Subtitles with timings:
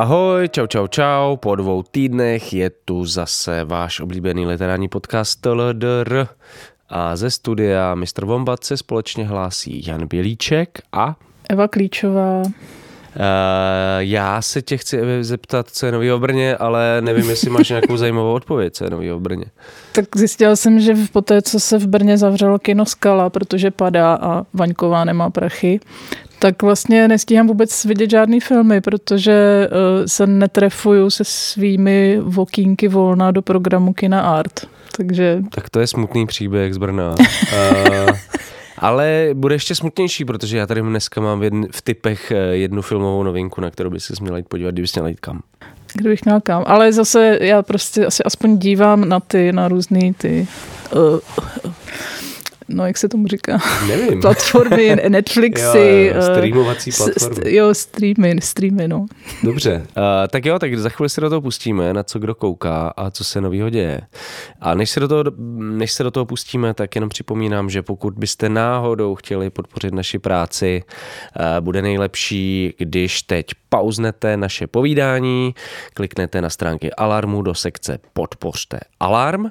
[0.00, 1.36] Ahoj, čau, čau, čau.
[1.36, 6.26] Po dvou týdnech je tu zase váš oblíbený literární podcast LDR.
[6.88, 8.24] A ze studia Mr.
[8.24, 11.16] Vombat se společně hlásí Jan Bělíček a...
[11.48, 12.42] Eva Klíčová.
[13.16, 13.22] Uh,
[13.98, 17.96] já se tě chci zeptat, co je nový v Brně, ale nevím, jestli máš nějakou
[17.96, 19.44] zajímavou odpověď, co je nový v Brně.
[19.92, 24.14] Tak zjistila jsem, že po té, co se v Brně zavřelo kino Skala, protože padá
[24.14, 25.80] a Vaňková nemá prachy,
[26.38, 33.30] tak vlastně nestíhám vůbec vidět žádný filmy, protože uh, se netrefuju se svými vokínky volna
[33.30, 34.66] do programu Kina Art.
[34.96, 35.42] Takže...
[35.54, 37.14] Tak to je smutný příběh z Brna.
[37.14, 38.10] uh,
[38.80, 42.82] ale bude ještě smutnější, protože já tady dneska mám v, jedn, v typech eh, jednu
[42.82, 45.40] filmovou novinku, na kterou by se měla jít podívat, kdybys měla jít kam.
[45.94, 46.64] Kdybych měl kam.
[46.66, 50.46] Ale zase já prostě asi aspoň dívám na ty, na různý ty
[50.94, 51.72] uh,
[52.74, 53.58] no jak se tomu říká?
[53.88, 54.20] Nevím.
[54.20, 56.10] Platformy, Netflixy.
[56.14, 57.36] jo, jo, streamovací platformy.
[57.36, 59.06] St- jo, streamy, streamy, no.
[59.42, 62.92] Dobře, uh, tak jo, tak za chvíli se do toho pustíme, na co kdo kouká
[62.96, 64.00] a co se novýho děje.
[64.60, 65.24] A než se, do toho,
[65.58, 70.18] než se do toho pustíme, tak jenom připomínám, že pokud byste náhodou chtěli podpořit naši
[70.18, 75.54] práci, uh, bude nejlepší, když teď pauznete naše povídání,
[75.94, 79.44] kliknete na stránky Alarmu do sekce Podpořte Alarm.
[79.44, 79.50] Uh,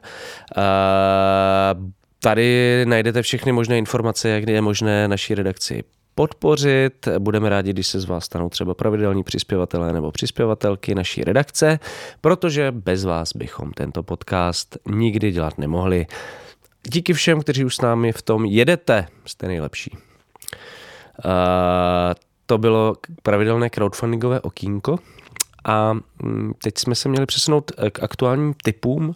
[2.21, 5.83] Tady najdete všechny možné informace, jak je možné naší redakci
[6.15, 7.07] podpořit.
[7.19, 11.79] Budeme rádi, když se z vás stanou třeba pravidelní přispěvatelé nebo přispěvatelky naší redakce,
[12.21, 16.05] protože bez vás bychom tento podcast nikdy dělat nemohli.
[16.87, 19.91] Díky všem, kteří už s námi v tom jedete, jste nejlepší.
[21.25, 21.31] Uh,
[22.45, 24.99] to bylo pravidelné crowdfundingové okýnko,
[25.65, 25.93] a
[26.63, 29.15] teď jsme se měli přesunout eh, k aktuálním typům,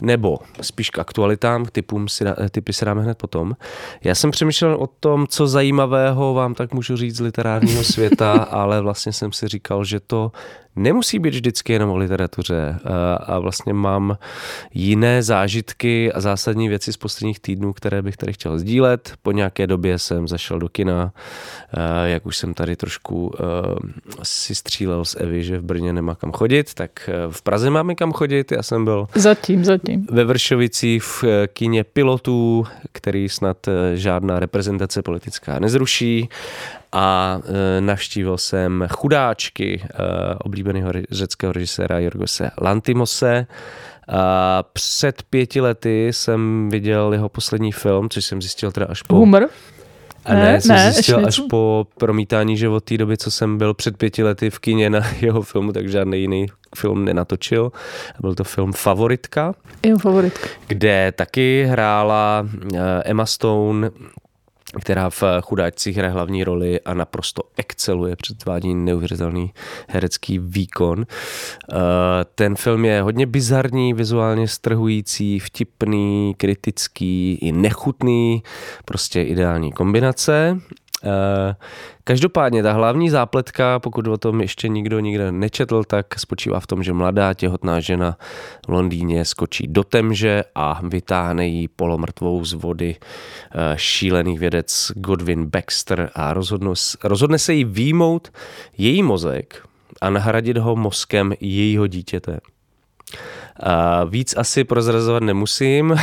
[0.00, 3.56] nebo spíš k aktualitám, k typům si, typy si dáme hned potom.
[4.04, 8.80] Já jsem přemýšlel o tom, co zajímavého vám tak můžu říct z literárního světa, ale
[8.80, 10.32] vlastně jsem si říkal, že to
[10.76, 14.18] nemusí být vždycky jenom o literatuře eh, a vlastně mám
[14.74, 19.12] jiné zážitky a zásadní věci z posledních týdnů, které bych tady chtěl sdílet.
[19.22, 21.12] Po nějaké době jsem zašel do kina,
[21.76, 23.44] eh, jak už jsem tady trošku eh,
[24.22, 28.12] si střílel z Evy, že v Brně nemá kam chodit, tak v Praze máme kam
[28.12, 28.52] chodit.
[28.52, 30.06] Já jsem byl zatím, zatím.
[30.10, 33.56] ve Vršovici v kině pilotů, který snad
[33.94, 36.28] žádná reprezentace politická nezruší
[36.92, 37.40] a
[37.80, 39.82] navštívil jsem Chudáčky
[40.38, 43.46] oblíbeného řeckého režiséra Jorgose Lantimose.
[44.08, 49.16] A před pěti lety jsem viděl jeho poslední film, což jsem zjistil teda až po...
[49.16, 49.48] Humor?
[50.24, 53.58] A ne, ne jsem ne, zjistil až po promítání, že od té doby, co jsem
[53.58, 56.46] byl před pěti lety v kině na jeho filmu, tak žádný jiný
[56.76, 57.72] film nenatočil.
[58.20, 59.54] Byl to film Favoritka.
[59.86, 60.48] Jo, Favoritka.
[60.66, 63.90] Kde taky hrála e, Emma Stone,
[64.80, 69.52] která v chudáčcích hraje hlavní roli a naprosto exceluje, předvádí neuvěřitelný
[69.88, 71.06] herecký výkon.
[71.06, 71.74] Eh,
[72.34, 78.42] ten film je hodně bizarní, vizuálně strhující, vtipný, kritický i nechutný,
[78.84, 80.60] prostě ideální kombinace.
[81.04, 81.56] Eh,
[82.04, 86.82] každopádně ta hlavní zápletka, pokud o tom ještě nikdo nikde nečetl, tak spočívá v tom,
[86.82, 88.16] že mladá těhotná žena
[88.66, 95.46] v Londýně skočí do temže a vytáhne jí polomrtvou z vody eh, šílený vědec Godwin
[95.46, 96.70] Baxter a rozhodne,
[97.04, 98.32] rozhodne se jí výmout
[98.78, 99.66] její mozek
[100.00, 102.40] a nahradit ho mozkem jejího dítěte.
[103.60, 105.96] A víc asi prozrazovat nemusím.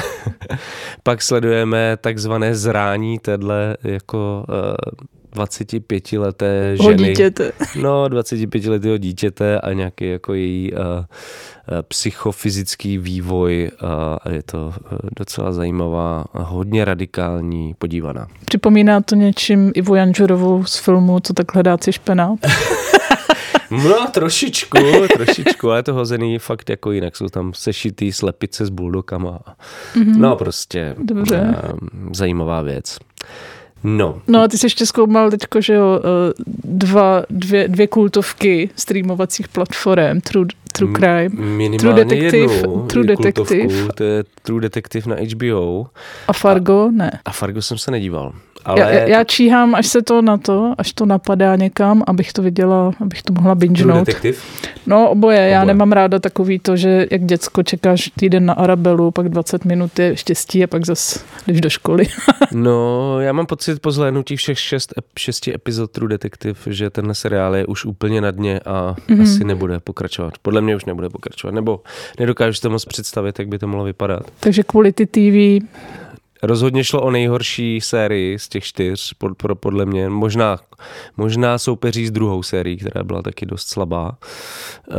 [1.04, 6.94] Pak sledujeme takzvané zrání téhle jako uh, 25-leté ženy.
[6.94, 7.52] O dítěte.
[7.82, 10.80] No, 25-letého dítěte a nějaký jako její uh,
[11.88, 13.72] psychofyzický vývoj
[14.24, 14.74] a je to
[15.20, 18.28] docela zajímavá a hodně radikální podívaná.
[18.46, 22.40] Připomíná to něčím Ivu Janžurovou z filmu Co tak hledáci špenát?
[23.72, 24.78] No, trošičku,
[25.16, 27.16] trošičku, ale je to hozený fakt jako jinak.
[27.16, 29.40] Jsou tam sešitý slepice s buldokama.
[29.96, 30.18] Mm-hmm.
[30.18, 31.56] No, prostě Dobře.
[32.14, 32.98] zajímavá věc.
[33.84, 34.22] No.
[34.28, 36.34] No a ty jsi ještě zkoumal teďko, že jo, eh,
[36.64, 43.62] dva, dvě, dvě kultovky streamovacích platform, True, True Crime, Minimálně True Detective, jednu True Detective.
[43.62, 45.86] Kultovku, to je True Detective na HBO.
[46.28, 47.20] A Fargo a, ne.
[47.26, 48.34] A Fargo jsem se nedíval.
[48.66, 48.80] Ale...
[48.80, 52.92] Já, já číhám, až se to na to, až to napadá někam, abych to viděla,
[53.02, 54.10] abych to mohla bingenout.
[54.88, 59.12] No oboje, oboje, já nemám ráda takový to, že jak děcko čekáš týden na Arabelu,
[59.12, 62.08] pak 20 minut je štěstí a pak zas jdeš do školy.
[62.52, 67.56] no, já mám pocit po zhlédnutí všech šest, šesti epizod True Detective, že tenhle seriál
[67.56, 69.22] je už úplně na dně a mm-hmm.
[69.22, 70.34] asi nebude pokračovat.
[70.42, 71.82] Podle mě už nebude pokračovat, nebo
[72.20, 74.32] nedokážu si to moc představit, jak by to mohlo vypadat.
[74.40, 75.66] Takže kvůli ty TV
[76.44, 80.10] rozhodně šlo o nejhorší sérii z těch čtyř, pod, podle mě.
[80.10, 80.60] Možná,
[81.18, 84.18] možná soupeří s druhou sérií, která byla taky dost slabá.
[84.90, 84.98] Uh,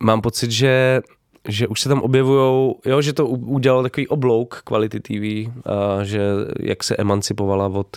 [0.00, 1.00] mám pocit, že
[1.48, 6.20] že už se tam objevují, jo, že to udělalo takový oblouk kvality TV, a že
[6.60, 7.96] jak se emancipovala od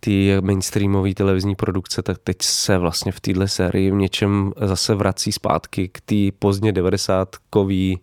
[0.00, 5.32] té mainstreamové televizní produkce, tak teď se vlastně v téhle sérii v něčem zase vrací
[5.32, 7.98] zpátky k té pozdně 90-kový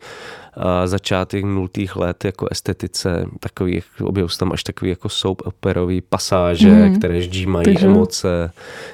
[0.86, 6.98] začátek nultých let jako estetice, takový, objevují tam až takový jako soap operový pasáže, mm.
[6.98, 7.86] které ždímají Takže...
[7.86, 8.52] emoce,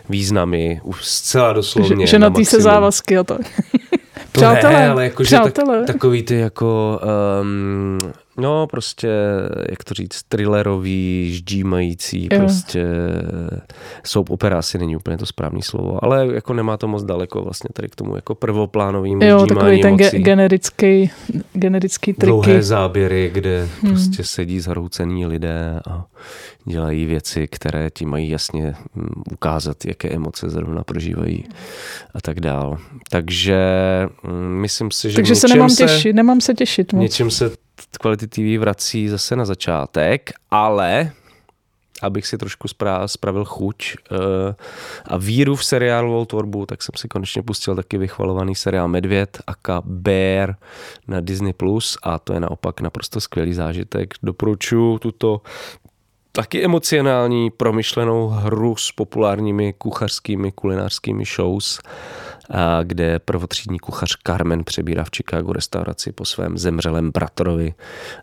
[0.09, 2.07] významy, už zcela doslovně.
[2.07, 3.41] Že, že na, na se závazky a tak.
[4.31, 5.53] Přátelé, ne, ale jakože tak,
[5.87, 6.99] takový ty jako
[7.41, 7.99] um,
[8.37, 9.09] No, prostě,
[9.69, 12.39] jak to říct, thrillerový, ždímající, jo.
[12.39, 12.85] prostě
[14.03, 17.69] soap opera asi není úplně to správné slovo, ale jako nemá to moc daleko vlastně
[17.73, 21.11] tady k tomu jako prvoplánovým Jo, takový ten ge- generický,
[21.53, 22.25] generický triky.
[22.25, 23.91] Dlouhé záběry, kde hmm.
[23.91, 26.05] prostě sedí zhroucený lidé a
[26.65, 31.45] dělají věci, které ti mají jasně hm, ukázat, jaké emoce zrovna prožívají
[32.13, 32.77] a tak dál.
[33.09, 33.57] Takže
[34.23, 37.01] hm, myslím si, že Takže se nemám se, těšit, nemám se těšit moc.
[37.01, 37.64] Něčem se
[38.01, 41.11] Quality TV vrací zase na začátek, ale
[42.01, 42.67] abych si trošku
[43.05, 44.17] spravil chuť uh,
[45.05, 49.81] a víru v seriálovou tvorbu, tak jsem si konečně pustil taky vychvalovaný seriál Medvěd aka
[49.85, 50.55] Bear
[51.07, 54.13] na Disney+, Plus a to je naopak naprosto skvělý zážitek.
[54.23, 55.41] Doporučuji tuto
[56.31, 61.79] taky emocionální, promyšlenou hru s populárními kuchařskými, kulinářskými shows
[62.83, 67.73] kde prvotřídní kuchař Carmen přebírá v Chicagu restauraci po svém zemřelém bratrovi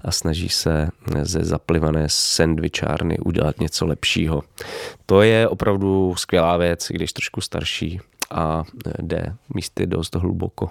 [0.04, 0.88] a snaží se
[1.22, 4.42] ze zaplivané sendvičárny udělat něco lepšího.
[5.06, 8.64] To je opravdu skvělá věc, když trošku starší a
[8.98, 10.70] jde místy dost hluboko.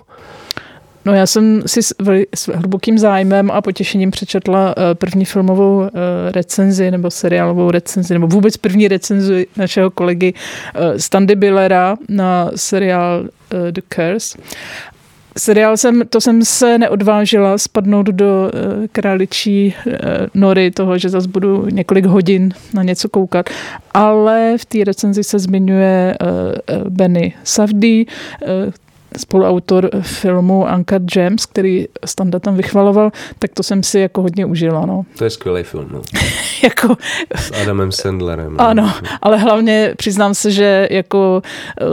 [1.05, 1.93] No já jsem si s,
[2.35, 5.89] s hlubokým zájmem a potěšením přečetla uh, první filmovou uh,
[6.31, 13.27] recenzi nebo seriálovou recenzi, nebo vůbec první recenzi našeho kolegy uh, Standy Billera na seriál
[13.71, 14.37] The Curse.
[15.37, 19.93] Seriál jsem, to jsem se neodvážila spadnout do uh, králičí uh,
[20.33, 23.49] nory toho, že zase budu několik hodin na něco koukat,
[23.93, 28.05] ale v té recenzi se zmiňuje uh, Benny Savdy,
[28.41, 28.73] uh,
[29.17, 34.85] spoluautor filmu Anka James, který Standa tam vychvaloval, tak to jsem si jako hodně užila.
[34.85, 35.03] No.
[35.17, 35.87] To je skvělý film.
[35.91, 36.01] No.
[36.63, 36.95] jako,
[37.35, 38.53] S Adamem Sandlerem.
[38.53, 38.61] No.
[38.61, 41.41] Ano, ale hlavně přiznám se, že jako
[41.81, 41.85] eh,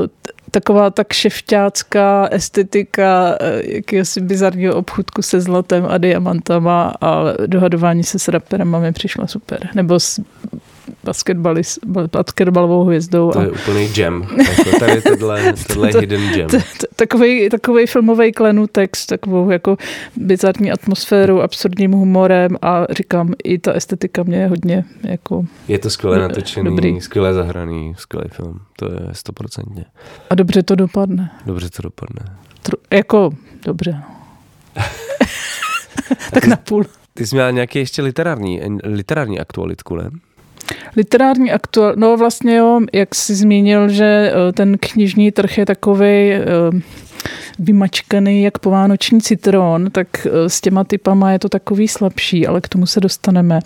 [0.50, 8.18] taková tak šefťácká estetika eh, jakéhosi bizarního obchudku se zlatem a diamantama a dohadování se
[8.18, 9.68] s raperem mi přišla super.
[9.74, 10.20] Nebo s
[12.12, 13.30] basketbalovou hvězdou.
[13.30, 14.28] To je úplný jam.
[14.48, 16.50] Jako tady tohle, tohle to, hidden jam.
[16.96, 19.76] Takový, takový filmový klenutek s takovou jako
[20.16, 25.44] bizarní atmosférou, absurdním humorem a říkám, i ta estetika mě je hodně jako...
[25.68, 27.00] Je to skvěle natočený, dobrý.
[27.00, 28.60] skvěle zahraný, skvělý film.
[28.76, 29.84] To je stoprocentně.
[30.30, 31.30] A dobře to dopadne.
[31.46, 32.36] Dobře to dopadne.
[32.64, 33.30] Tr- jako,
[33.66, 34.02] dobře.
[36.32, 36.84] Tak na půl.
[37.14, 40.10] Ty jsi měla nějaký ještě literární, literární aktualitku, ne?
[40.96, 46.32] Literární aktuál, no vlastně jo, jak jsi zmínil, že eh, ten knižní trh je takový
[46.32, 46.44] eh,
[47.58, 52.68] vymačkaný jak povánoční citron, tak eh, s těma typama je to takový slabší, ale k
[52.68, 53.60] tomu se dostaneme.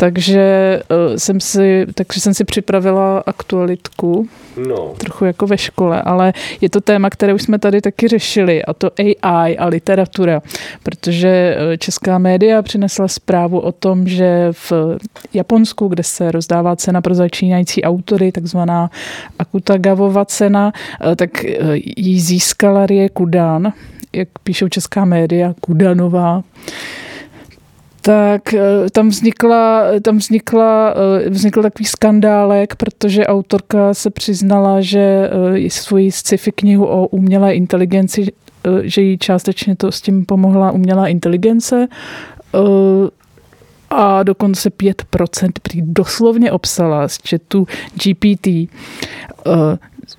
[0.00, 0.80] Takže
[1.16, 4.28] jsem si, takže jsem si připravila aktualitku.
[4.68, 4.94] No.
[4.98, 8.72] Trochu jako ve škole, ale je to téma, které už jsme tady taky řešili, a
[8.72, 10.42] to AI a literatura,
[10.82, 14.72] protože eh, česká média přinesla zprávu o tom, že v
[15.34, 18.90] Japonsku, kde se rozdává cena pro začínající autory, takzvaná
[19.38, 20.72] Akutagavova cena,
[21.12, 21.58] eh, tak eh,
[21.96, 23.72] ji získala Rie Kudan,
[24.12, 26.42] jak píšou česká média, Kudanová
[28.08, 28.60] tak eh,
[28.92, 30.94] tam vznikla, tam vznikla,
[31.26, 37.54] eh, vznikl takový skandálek, protože autorka se přiznala, že eh, svoji sci-fi knihu o umělé
[37.54, 38.32] inteligenci,
[38.82, 41.88] že jí částečně to s tím pomohla umělá inteligence
[43.90, 48.48] a dokonce 5% prý doslovně obsala z chatu GPT.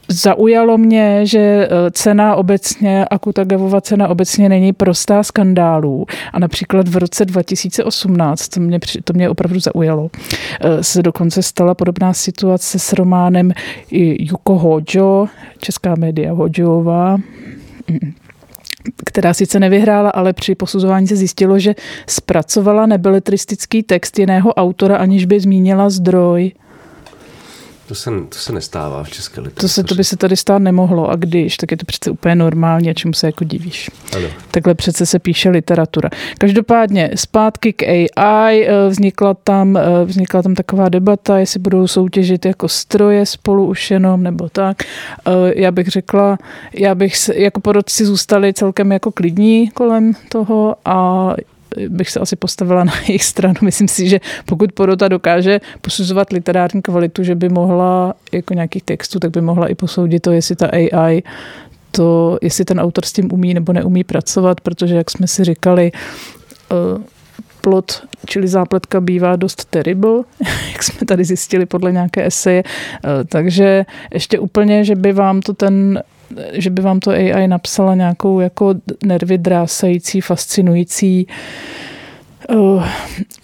[0.08, 6.06] Zaujalo mě, že e, cena obecně, Akutagavova cena obecně není prostá skandálů.
[6.34, 10.10] A například v roce 2018, to mě, to mě opravdu zaujalo,
[10.62, 13.52] e, se dokonce stala podobná situace s románem
[13.92, 15.28] Yuko Hojo,
[15.58, 17.18] česká média Hojová,
[19.06, 21.76] která sice nevyhrála, ale při posuzování se zjistilo, že
[22.08, 26.52] zpracovala nebeletristický text jiného autora, aniž by zmínila zdroj.
[27.90, 29.62] To se, to se nestává v české literatuře.
[29.62, 32.36] To, se, to by se tady stát nemohlo a když, tak je to přece úplně
[32.36, 33.92] normální a čemu se jako divíš.
[34.16, 34.28] Ano.
[34.52, 36.10] Takhle přece se píše literatura.
[36.38, 42.46] Každopádně zpátky k AI, eh, vznikla tam, eh, vznikla tam taková debata, jestli budou soutěžit
[42.46, 44.84] jako stroje spolu už jenom, nebo tak.
[44.84, 46.38] Eh, já bych řekla,
[46.74, 51.34] já bych jako porodci zůstali celkem jako klidní kolem toho a
[51.90, 53.56] bych se asi postavila na jejich stranu.
[53.62, 59.20] Myslím si, že pokud porota dokáže posuzovat literární kvalitu, že by mohla jako nějakých textů,
[59.20, 61.24] tak by mohla i posoudit to, jestli ta AI
[61.92, 65.92] to, jestli ten autor s tím umí nebo neumí pracovat, protože, jak jsme si říkali,
[66.72, 67.04] eh,
[67.62, 70.24] plot, čili zápletka bývá dost terrible,
[70.72, 72.64] jak jsme tady zjistili podle nějaké eseje.
[72.64, 76.04] Eh, takže ještě úplně, že by vám to ten
[76.54, 78.76] že by vám to AI napsala nějakou jako
[79.06, 81.28] nervy drásající, fascinující
[82.50, 82.86] uh,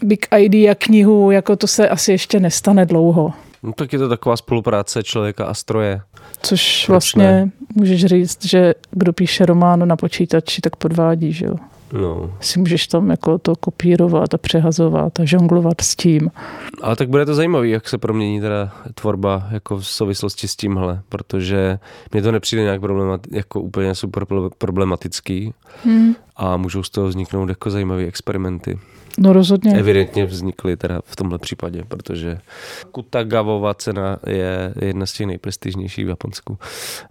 [0.01, 3.33] big idea knihu, jako to se asi ještě nestane dlouho.
[3.63, 6.01] No tak je to taková spolupráce člověka a stroje.
[6.41, 7.51] Což Proč vlastně ne?
[7.75, 11.55] můžeš říct, že kdo píše román na počítači, tak podvádí, že jo?
[11.93, 12.33] No.
[12.39, 16.31] Si můžeš tam jako to kopírovat a přehazovat a žonglovat s tím.
[16.81, 21.01] Ale tak bude to zajímavé, jak se promění teda tvorba jako v souvislosti s tímhle,
[21.09, 21.79] protože
[22.11, 24.25] mně to nepřijde nějak problemat, jako úplně super
[24.57, 26.15] problematický hmm.
[26.35, 28.79] a můžou z toho vzniknout jako zajímavé experimenty.
[29.17, 29.79] No rozhodně.
[29.79, 32.39] Evidentně vznikly teda v tomhle případě, protože
[32.91, 36.57] Kutagavova cena je jedna z těch nejprestižnějších v Japonsku.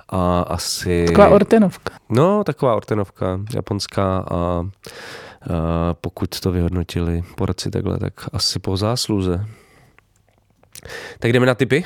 [0.08, 1.04] A asi...
[1.06, 1.94] Taková ortenovka.
[2.08, 4.64] No, taková ortenovka japonská a, a
[6.00, 9.46] pokud to vyhodnotili poradci takhle, tak asi po zásluze.
[11.18, 11.84] Tak jdeme na typy?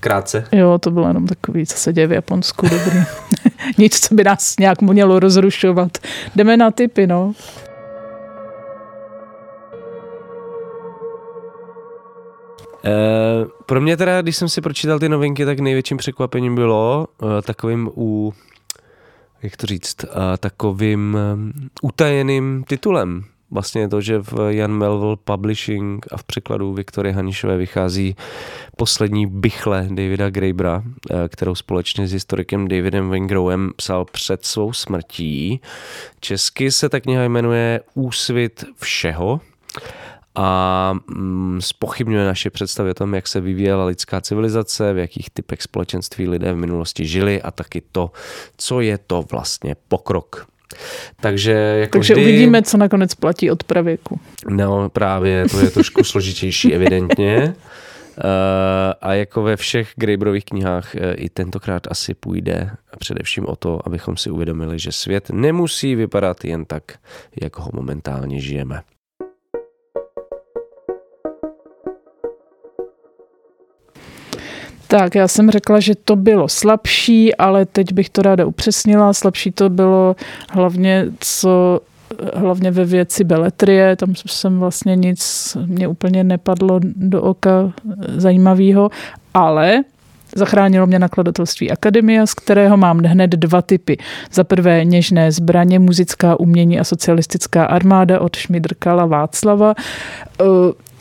[0.00, 0.44] Krátce.
[0.52, 3.00] Jo, to bylo jenom takový, co se děje v Japonsku, dobrý.
[3.78, 5.98] Nic, co by nás nějak mělo rozrušovat.
[6.36, 7.32] Jdeme na typy, no.
[13.66, 17.90] Pro mě teda, když jsem si pročítal ty novinky, tak největším překvapením bylo uh, takovým
[17.96, 18.34] u,
[19.42, 21.18] jak to říct, uh, takovým
[21.82, 23.24] utajeným titulem.
[23.52, 28.16] Vlastně to, že v Jan Melville Publishing a v překladu Viktory Hanišové vychází
[28.76, 30.82] poslední bychle Davida Grabera,
[31.28, 35.60] kterou společně s historikem Davidem Wengrowem psal před svou smrtí.
[36.20, 39.40] Česky se ta kniha jmenuje Úsvit všeho
[40.42, 45.62] a mm, spochybňuje naše představy o tom, jak se vyvíjela lidská civilizace, v jakých typech
[45.62, 48.10] společenství lidé v minulosti žili a taky to,
[48.56, 50.46] co je to vlastně pokrok.
[51.20, 54.20] Takže, jako Takže vždy, uvidíme, co nakonec platí od pravěku.
[54.48, 57.54] No právě, to je trošku složitější evidentně.
[58.16, 58.24] Uh,
[59.00, 64.16] a jako ve všech Graeberových knihách uh, i tentokrát asi půjde především o to, abychom
[64.16, 66.82] si uvědomili, že svět nemusí vypadat jen tak,
[67.42, 68.80] jak ho momentálně žijeme.
[74.90, 79.12] Tak, já jsem řekla, že to bylo slabší, ale teď bych to ráda upřesnila.
[79.12, 80.16] Slabší to bylo
[80.50, 81.80] hlavně co
[82.34, 87.72] hlavně ve věci beletrie, tam jsem vlastně nic, mě úplně nepadlo do oka
[88.16, 88.90] zajímavého,
[89.34, 89.82] ale
[90.36, 93.98] Zachránilo mě nakladatelství Akademia, z kterého mám hned dva typy.
[94.32, 99.74] Za prvé něžné zbraně, muzická umění a socialistická armáda od Šmidrkala Václava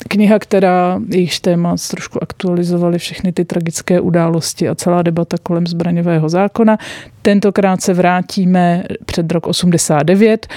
[0.07, 6.29] kniha, která jejíž téma trošku aktualizovaly všechny ty tragické události a celá debata kolem zbraňového
[6.29, 6.77] zákona.
[7.21, 10.47] Tentokrát se vrátíme před rok 89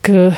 [0.00, 0.32] k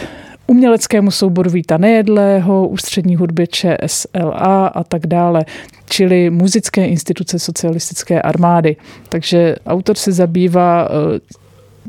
[0.46, 5.44] uměleckému souboru Víta Nejedlého, ústřední hudbě ČSLA a tak dále,
[5.88, 8.76] čili muzické instituce socialistické armády.
[9.08, 11.45] Takže autor se zabývá eh,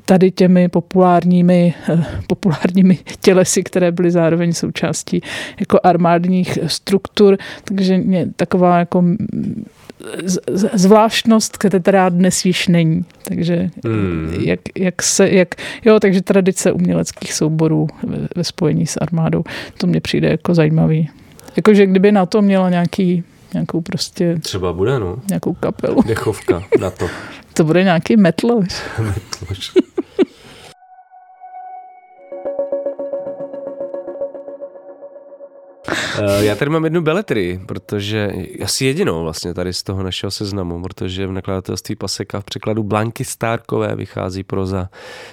[0.09, 5.21] tady těmi populárními, eh, populárními tělesy, které byly zároveň součástí
[5.59, 9.03] jako armádních struktur, takže mě taková jako
[10.73, 13.05] zvláštnost, která dnes již není.
[13.23, 14.33] Takže hmm.
[14.39, 19.43] jak, jak se, jak, jo, takže tradice uměleckých souborů ve, ve spojení s armádou,
[19.77, 21.09] to mně přijde jako zajímavý.
[21.57, 23.23] Jakože kdyby na to měla nějaký
[23.53, 24.37] nějakou prostě...
[24.41, 25.17] Třeba bude, no.
[25.29, 26.01] Nějakou kapelu.
[26.07, 27.07] Dechovka na to.
[27.57, 28.67] to bude nějaký metloš.
[28.99, 29.71] metloš.
[36.19, 38.31] Eh, já tady mám jednu beletry, protože
[38.63, 43.25] asi jedinou vlastně tady z toho našeho seznamu, protože v nakladatelství Paseka v překladu Blanky
[43.25, 44.89] Stárkové vychází proza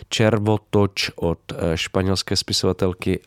[0.09, 3.21] Červotoč od eh, španělské spisovatelky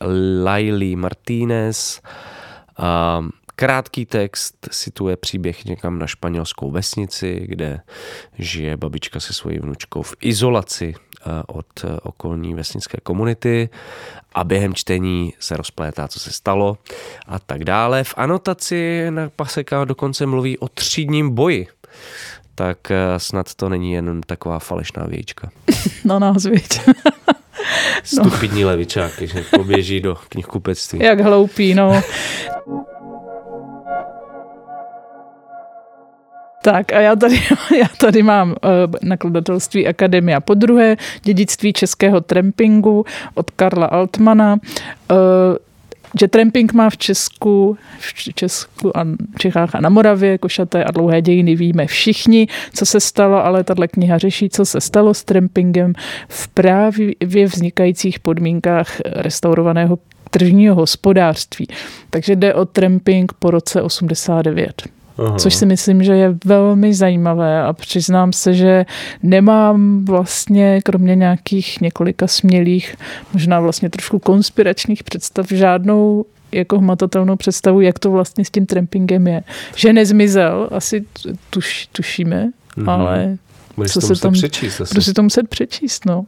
[0.43, 2.01] Laily Martínez.
[2.77, 3.21] A
[3.59, 7.79] Krátký text situuje příběh někam na španělskou vesnici, kde
[8.39, 10.95] žije babička se svojí vnučkou v izolaci
[11.47, 11.65] od
[12.03, 13.69] okolní vesnické komunity
[14.33, 16.77] a během čtení se rozplétá, co se stalo
[17.27, 18.03] a tak dále.
[18.03, 21.67] V anotaci na Paseka dokonce mluví o třídním boji
[22.55, 25.49] tak snad to není jen taková falešná vějíčka.
[26.05, 26.81] Na nás, věď.
[28.03, 28.67] Stupidní no.
[28.67, 30.99] levičáky, že poběží do knihkupectví.
[31.03, 32.01] Jak hloupý, no.
[36.73, 37.35] Tak a já tady,
[37.79, 38.55] já tady mám uh,
[39.03, 44.53] nakladatelství Akademia po druhé, dědictví českého trampingu od Karla Altmana.
[45.11, 45.17] Uh,
[46.19, 49.07] že tramping má v Česku, v Česku a
[49.37, 53.87] Čechách a na Moravě košaté a dlouhé dějiny víme všichni, co se stalo, ale tahle
[53.87, 55.93] kniha řeší, co se stalo s trampingem
[56.29, 59.99] v právě vznikajících podmínkách restaurovaného
[60.31, 61.67] tržního hospodářství.
[62.09, 64.96] Takže jde o tramping po roce 89.
[65.17, 65.37] Aha.
[65.37, 68.85] což si myslím, že je velmi zajímavé a přiznám se, že
[69.23, 72.95] nemám vlastně, kromě nějakých několika smělých,
[73.33, 79.27] možná vlastně trošku konspiračních představ, žádnou jako hmatatelnou představu, jak to vlastně s tím trampingem
[79.27, 79.43] je.
[79.75, 81.05] Že nezmizel, asi
[81.49, 82.91] tuš, tušíme, mm-hmm.
[82.91, 83.37] ale
[83.75, 86.25] Budeš co se tam, přečíst budu si to muset přečíst, no.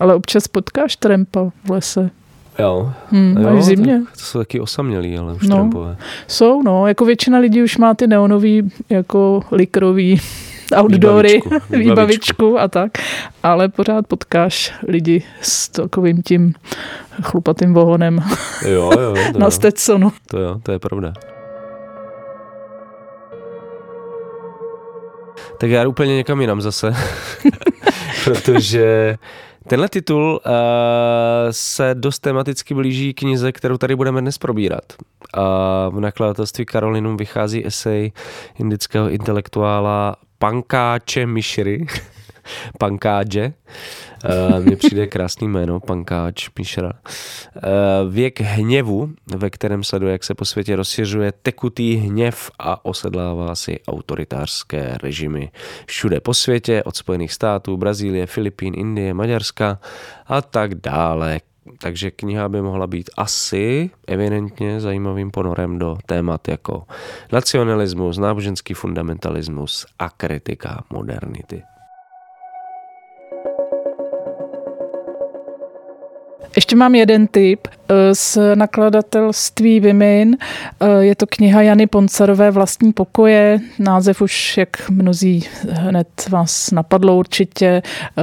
[0.00, 2.10] Ale občas potkáš trampa v lese.
[2.58, 2.92] Jo.
[3.10, 4.02] Hmm, jo v zimě.
[4.12, 5.96] To jsou taky osamělí, ale už no, trampové.
[6.26, 6.86] Jsou, no.
[6.86, 10.20] Jako většina lidí už má ty neonový, jako likrový
[10.76, 12.92] outdoory, výbavičku, výbavičku a tak,
[13.42, 16.54] ale pořád potkáš lidi s takovým tím
[17.22, 18.18] chlupatým vohonem
[18.66, 20.12] jo, jo, to na Stetsonu.
[20.30, 21.12] To jo, to je pravda.
[25.58, 26.94] Tak já úplně někam jinam zase,
[28.24, 29.18] protože
[29.68, 30.52] Tenhle titul uh,
[31.50, 34.82] se dost tematicky blíží knize, kterou tady budeme dnes probírat.
[35.36, 38.12] Uh, v nakladatelství Karolinum vychází esej
[38.58, 41.86] indického intelektuála Pankáče Mishry,
[42.78, 43.52] Pankáče,
[44.24, 46.92] Uh, mně přijde krásný jméno, pankáč, píšra.
[46.92, 53.54] Uh, věk hněvu, ve kterém sleduje, jak se po světě rozšiřuje tekutý hněv a osedlává
[53.54, 55.50] si autoritářské režimy
[55.86, 59.78] všude po světě, od Spojených států, Brazílie, Filipín, Indie, Maďarska
[60.26, 61.40] a tak dále.
[61.78, 66.84] Takže kniha by mohla být asi evidentně zajímavým ponorem do témat jako
[67.32, 71.62] nacionalismus, náboženský fundamentalismus a kritika modernity.
[76.58, 80.36] Ještě mám jeden tip eh, z nakladatelství Vimin.
[80.80, 83.60] Eh, je to kniha Jany Poncarové Vlastní pokoje.
[83.78, 87.82] Název už, jak mnozí hned vás napadlo určitě,
[88.18, 88.22] eh,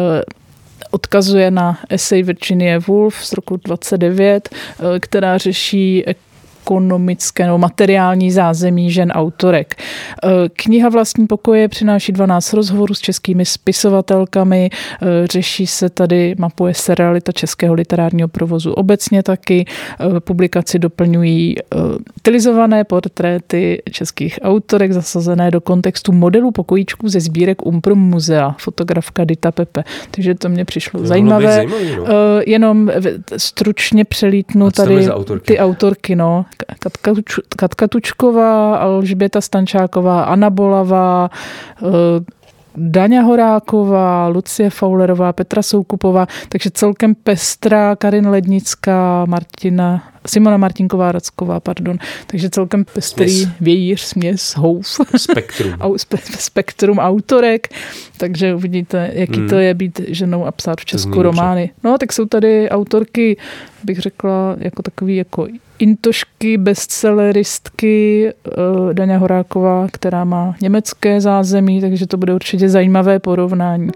[0.92, 4.50] odkazuje na esej Virginie Woolf z roku 29,
[5.00, 6.04] která řeší
[6.66, 9.76] ekonomické nebo materiální zázemí žen autorek.
[9.76, 16.74] E, kniha Vlastní pokoje přináší 12 rozhovorů s českými spisovatelkami, e, řeší se tady, mapuje
[16.74, 19.66] se realita českého literárního provozu obecně taky,
[20.18, 21.56] e, publikaci doplňují
[22.20, 29.52] stylizované portréty českých autorek zasazené do kontextu modelů pokojíčků ze sbírek Umprum muzea, fotografka Dita
[29.52, 29.84] Pepe.
[30.12, 31.54] Takže to mě přišlo to zajímavé.
[31.54, 32.06] Zajímavý, no.
[32.46, 32.92] Jenom
[33.38, 35.08] stručně přelítnu tady
[35.46, 36.16] ty autorky.
[36.16, 36.46] No.
[36.80, 37.12] Katka,
[37.58, 41.30] Katka Tučková, Alžběta Stančáková, Anna Bolavá,
[41.84, 41.90] eh,
[42.78, 51.60] Daňa Horáková, Lucie Faulerová, Petra Soukupová, takže celkem pestrá, Karin Lednická, Martina Simona Martinková Racková,
[51.60, 51.98] pardon.
[52.28, 53.50] Takže celkem pestrý směs.
[53.62, 54.88] vějíř, směs, houf.
[55.18, 55.74] Spektrum.
[56.40, 57.68] spektrum autorek.
[58.18, 59.50] Takže uvidíte, jaký hmm.
[59.50, 61.70] to je být ženou a psát v Česku romány.
[61.84, 63.38] No, tak jsou tady autorky,
[63.84, 65.48] bych řekla, jako takový jako
[65.80, 73.90] intošky, bestselleristky uh, Daňa Horáková, která má německé zázemí, takže to bude určitě zajímavé porovnání.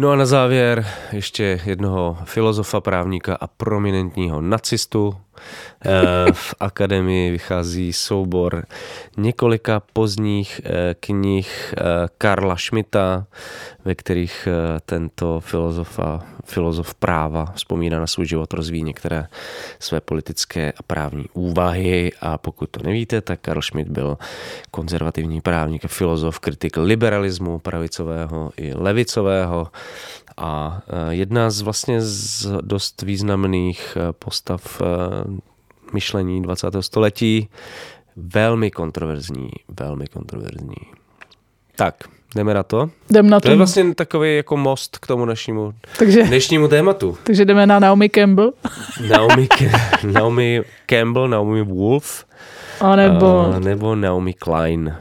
[0.00, 5.14] No a na závěr ještě jednoho filozofa, právníka a prominentního nacistu,
[6.32, 8.66] v akademii vychází soubor
[9.16, 11.82] několika pozdních eh, knih eh,
[12.18, 13.26] Karla Schmidta,
[13.84, 14.48] ve kterých
[14.86, 19.26] tento filozof a filozof práva vzpomíná na svůj život, rozvíjí některé
[19.78, 22.12] své politické a právní úvahy.
[22.20, 24.18] A pokud to nevíte, tak Karl Schmidt byl
[24.70, 29.68] konzervativní právník a filozof, kritik liberalismu pravicového i levicového.
[30.36, 34.82] A jedna z vlastně z dost významných postav
[35.92, 36.66] myšlení 20.
[36.80, 37.48] století.
[38.16, 40.76] Velmi kontroverzní, velmi kontroverzní.
[41.76, 41.94] Tak,
[42.34, 42.90] jdeme na to.
[43.10, 43.44] Jdem na to.
[43.44, 47.18] To je vlastně takový jako most k tomu našemu takže, dnešnímu tématu.
[47.22, 48.52] Takže jdeme na Naomi Campbell.
[49.08, 49.48] Naomi,
[50.12, 52.24] Naomi Campbell, Naomi Wolf.
[52.80, 53.54] A nebo...
[53.54, 54.96] A nebo Naomi Klein.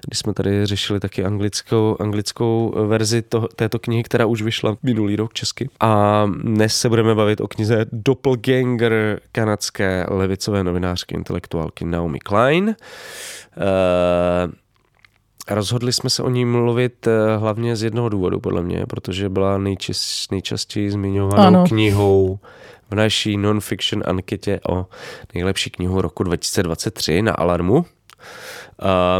[0.06, 5.16] když jsme tady řešili taky anglickou, anglickou verzi to, této knihy, která už vyšla minulý
[5.16, 5.68] rok česky.
[5.80, 12.76] A dnes se budeme bavit o knize Doppelganger kanadské levicové novinářky intelektuálky Naomi Klein.
[13.56, 14.52] Uh,
[15.50, 19.58] Rozhodli jsme se o ní mluvit eh, hlavně z jednoho důvodu, podle mě, protože byla
[19.58, 21.64] nejčas, nejčastěji zmiňovanou ano.
[21.68, 22.38] knihou
[22.90, 24.86] v naší non-fiction anketě o
[25.34, 27.84] nejlepší knihu roku 2023 na Alarmu.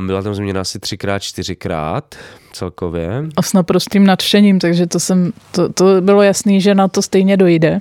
[0.01, 2.15] Byla tam změna asi třikrát, čtyřikrát
[2.53, 3.25] celkově.
[3.37, 7.37] A s naprostým nadšením, takže to, jsem, to, to bylo jasný, že na to stejně
[7.37, 7.81] dojde.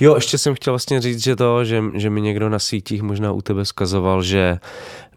[0.00, 3.32] Jo, ještě jsem chtěl vlastně říct, že to, že, že mi někdo na sítích možná
[3.32, 4.58] u tebe skazoval, že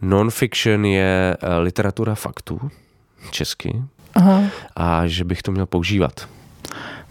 [0.02, 2.60] non-fiction je eh, literatura faktů
[3.32, 3.82] česky
[4.16, 4.44] Aha.
[4.76, 6.28] a že bych to měl používat.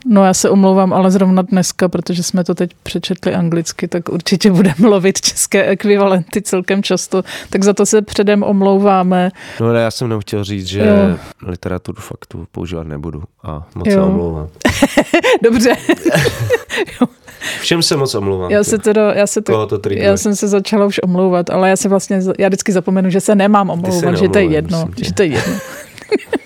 [0.07, 4.51] No já se omlouvám, ale zrovna dneska, protože jsme to teď přečetli anglicky, tak určitě
[4.51, 9.31] budeme mluvit české ekvivalenty celkem často, tak za to se předem omlouváme.
[9.61, 11.19] No ale já jsem nám chtěl říct, že jo.
[11.43, 13.93] literaturu faktu používat nebudu a moc jo.
[13.93, 14.49] se omlouvám.
[15.43, 15.77] Dobře.
[17.61, 18.51] Všem se moc omlouvám.
[18.51, 21.77] Já, se teda, já, se to, to já jsem se začala už omlouvat, ale já
[21.77, 24.89] se vlastně, já vždycky zapomenu, že se nemám omlouvat, že to je jedno.
[25.03, 25.55] Že to je jedno.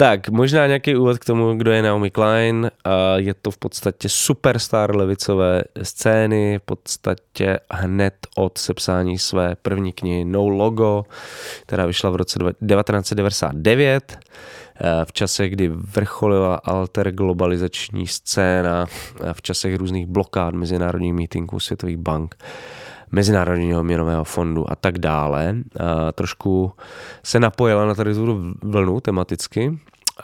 [0.00, 2.70] Tak, možná nějaký úvod k tomu, kdo je Naomi Klein.
[3.16, 10.24] Je to v podstatě superstar levicové scény, v podstatě hned od sepsání své první knihy
[10.24, 11.04] No Logo,
[11.62, 14.18] která vyšla v roce 1999
[14.80, 18.86] eh, v čase, kdy vrcholila alter globalizační scéna,
[19.20, 22.36] eh, v časech různých blokád mezinárodních mítinků světových bank
[23.12, 25.54] Mezinárodního měnového fondu a tak dále.
[25.80, 26.72] A trošku
[27.22, 29.78] se napojila na tady tu vlnu tematicky,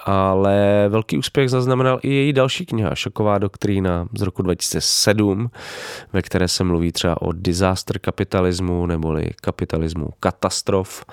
[0.05, 5.51] ale velký úspěch zaznamenal i její další kniha, Šoková doktrína z roku 2007,
[6.13, 11.05] ve které se mluví třeba o disaster kapitalismu neboli kapitalismu katastrof.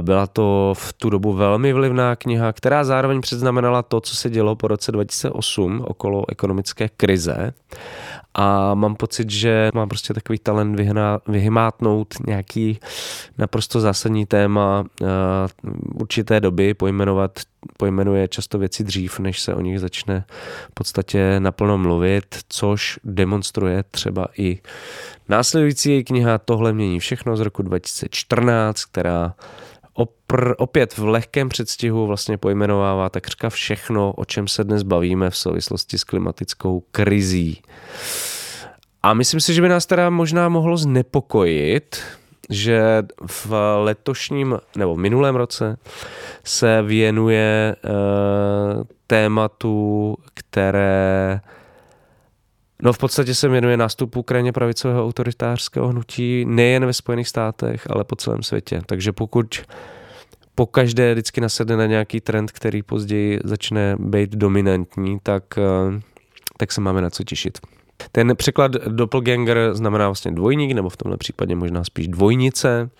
[0.00, 4.56] Byla to v tu dobu velmi vlivná kniha, která zároveň předznamenala to, co se dělo
[4.56, 7.52] po roce 2008 okolo ekonomické krize
[8.34, 12.80] a mám pocit, že mám prostě takový talent vyhná, vyhymátnout nějaký
[13.38, 15.08] naprosto zásadní téma uh,
[15.94, 17.40] určité doby, pojmenovat,
[17.76, 20.24] pojmenuje často věci dřív, než se o nich začne
[20.70, 24.58] v podstatě naplno mluvit, což demonstruje třeba i
[25.28, 29.34] následující její kniha Tohle mění všechno z roku 2014, která
[29.94, 35.36] opr, opět v lehkém předstihu vlastně pojmenovává takřka všechno, o čem se dnes bavíme v
[35.36, 37.62] souvislosti s klimatickou krizí.
[39.02, 42.02] A myslím si, že by nás teda možná mohlo znepokojit,
[42.50, 43.52] že v
[43.84, 45.78] letošním nebo minulém roce
[46.44, 47.76] se věnuje e,
[49.06, 51.40] tématu, které
[52.82, 58.04] No v podstatě se věnuje nástupu krajně pravicového autoritářského hnutí nejen ve Spojených státech, ale
[58.04, 58.82] po celém světě.
[58.86, 59.60] Takže pokud
[60.54, 66.00] po každé vždycky nasedne na nějaký trend, který později začne být dominantní, tak, eh,
[66.56, 67.58] tak se máme na co těšit.
[68.12, 72.90] Ten překlad doppelganger znamená vlastně dvojník, nebo v tomhle případě možná spíš dvojnice.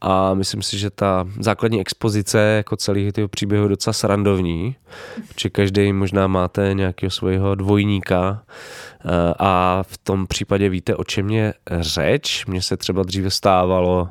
[0.00, 4.76] A myslím si, že ta základní expozice jako celý toho příběhu je docela srandovní,
[5.28, 11.30] protože každý možná máte nějakého svého dvojníka eh, a v tom případě víte, o čem
[11.30, 12.46] je řeč.
[12.46, 14.08] Mně se třeba dříve stávalo,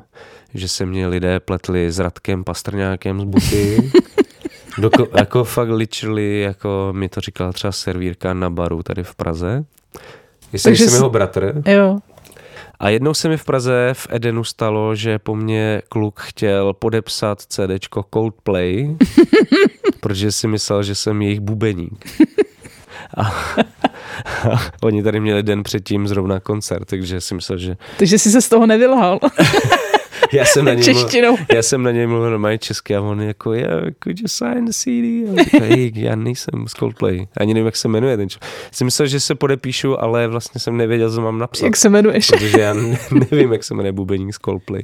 [0.54, 3.90] že se mě lidé pletli s Radkem Pastrňákem z buty.
[4.78, 9.64] Doko, jako fakt literally, jako mi to říkala třeba servírka na baru tady v Praze.
[10.52, 11.62] Jestli jsem jeho bratr.
[11.66, 11.98] Jo.
[12.80, 17.42] A jednou se mi v Praze v Edenu stalo, že po mně kluk chtěl podepsat
[17.42, 18.96] CDčko Coldplay,
[20.00, 22.04] protože si myslel, že jsem jejich bubeník.
[23.16, 27.76] A, a oni tady měli den předtím zrovna koncert, takže si myslel, že...
[27.98, 29.18] Takže jsi se z toho nevylhal.
[30.32, 31.28] já jsem na něj Češtinou.
[31.28, 34.64] Mluvil, já jsem na něj mluvil normálně česky a on jako, yeah, could you sign
[34.64, 35.28] the CD?
[35.54, 37.26] A hey, já nejsem z Coldplay.
[37.36, 38.52] Ani nevím, jak se jmenuje ten člověk.
[38.72, 41.64] Jsem myslel, že se podepíšu, ale vlastně jsem nevěděl, co mám napsat.
[41.64, 42.26] Jak se jmenuješ?
[42.26, 42.74] Protože já
[43.30, 44.82] nevím, jak se jmenuje bubeník z Coldplay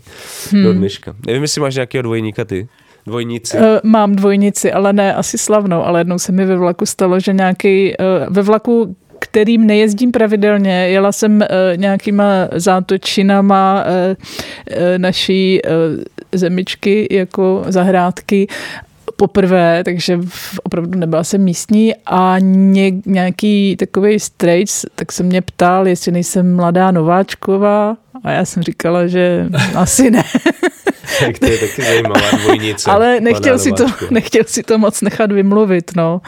[0.51, 0.63] hmm.
[0.63, 1.15] do dneška.
[1.27, 2.69] Nevím, jestli máš nějakého dvojníka ty.
[3.07, 3.57] Dvojnici?
[3.59, 7.33] Uh, mám dvojnici, ale ne asi slavnou, ale jednou se mi ve vlaku stalo, že
[7.33, 8.97] nějaký, uh, ve vlaku
[9.35, 10.89] kterým nejezdím pravidelně.
[10.89, 15.61] Jela jsem uh, nějakýma zátočinama uh, uh, naší
[16.33, 18.47] zemičky jako zahrádky
[19.17, 20.19] poprvé, takže
[20.63, 26.57] opravdu nebyla jsem místní a ně, nějaký takový straight, tak se mě ptal, jestli nejsem
[26.57, 30.23] mladá nováčková a já jsem říkala, že asi ne.
[31.21, 32.91] tak to je taky zajímavá dvojnice.
[32.91, 36.21] Ale nechtěl si, to, nechtěl si to moc nechat vymluvit, no.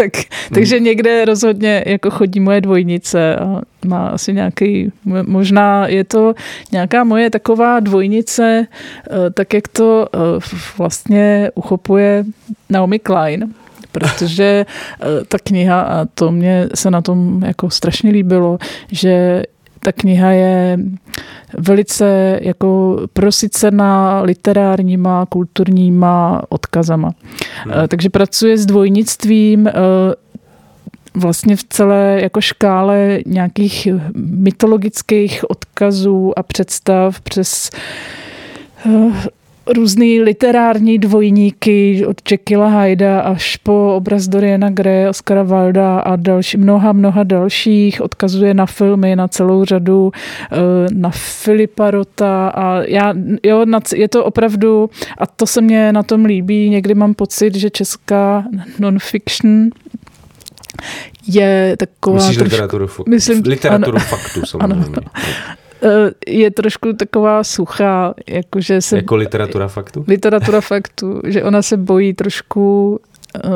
[0.00, 0.12] Tak,
[0.54, 0.84] takže hmm.
[0.84, 4.92] někde rozhodně jako chodí moje dvojnice a má asi nějaký,
[5.26, 6.34] možná je to
[6.72, 10.18] nějaká moje taková dvojnice, eh, tak jak to eh,
[10.78, 12.24] vlastně uchopuje
[12.70, 13.54] Naomi Klein,
[13.92, 14.66] protože
[15.00, 18.58] eh, ta kniha, a to mě se na tom jako strašně líbilo,
[18.92, 19.42] že
[19.80, 20.78] ta kniha je
[21.58, 27.10] velice jako prosycená literárníma, kulturníma odkazama.
[27.64, 27.88] Hmm.
[27.88, 29.72] Takže pracuje s dvojnictvím eh,
[31.14, 37.70] vlastně v celé jako škále nějakých mytologických odkazů a představ přes
[38.86, 39.28] eh,
[39.72, 46.56] různý literární dvojníky od Jekylla Hyda až po obraz Doriana Gray, Oscara Wilda a další,
[46.56, 48.00] mnoha, mnoha dalších.
[48.00, 50.12] Odkazuje na filmy, na celou řadu,
[50.52, 50.56] eh,
[50.94, 56.24] na Filipa Rota a já, jo, je to opravdu, a to se mě na tom
[56.24, 58.44] líbí, někdy mám pocit, že česká
[58.78, 59.70] non-fiction
[61.26, 62.16] je taková...
[62.16, 64.84] Myslíš trošku, literaturu, myslím, literaturu ano, faktu samozřejmě.
[64.84, 65.02] Ano,
[66.26, 68.96] je trošku taková suchá, jakože se...
[68.96, 70.04] Jako literatura faktu?
[70.08, 72.90] Literatura faktu, že ona se bojí trošku
[73.44, 73.50] uh,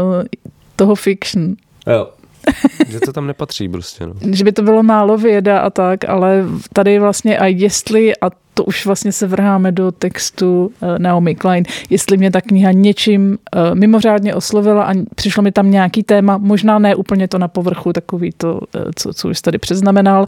[0.76, 1.54] toho fiction.
[1.86, 2.08] Jo.
[2.88, 4.06] že to tam nepatří prostě.
[4.06, 4.14] No.
[4.32, 8.64] Že by to bylo málo věda a tak, ale tady vlastně a jestli, a to
[8.64, 13.74] už vlastně se vrháme do textu uh, Naomi Klein, jestli mě ta kniha něčím uh,
[13.74, 18.30] mimořádně oslovila a přišlo mi tam nějaký téma, možná ne úplně to na povrchu, takový
[18.36, 20.26] to, uh, co, co už tady přeznamenal,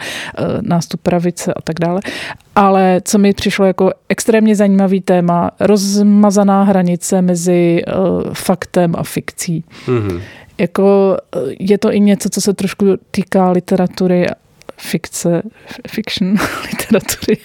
[0.60, 2.00] nástup pravice a tak dále,
[2.56, 7.82] ale co mi přišlo jako extrémně zajímavý téma, rozmazaná hranice mezi
[8.32, 9.64] faktem a fikcí.
[9.86, 10.20] Mm-hmm
[10.58, 11.16] jako
[11.58, 14.26] je to i něco, co se trošku týká literatury
[14.84, 15.42] fikce,
[15.88, 16.34] fiction
[16.70, 17.36] literatury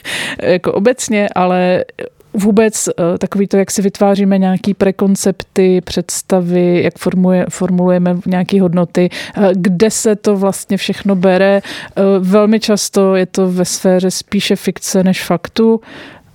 [0.41, 1.85] jako obecně, ale
[2.33, 9.09] vůbec eh, takový to, jak si vytváříme nějaký prekoncepty, představy, jak formuje, formulujeme nějaké hodnoty,
[9.37, 11.61] eh, kde se to vlastně všechno bere.
[11.61, 15.81] Eh, velmi často je to ve sféře spíše fikce než faktu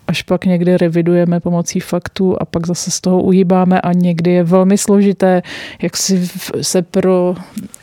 [0.07, 4.45] až pak někdy revidujeme pomocí faktů a pak zase z toho uhýbáme a někdy je
[4.45, 5.43] velmi složité,
[5.83, 6.29] jak si
[6.61, 7.35] se pro,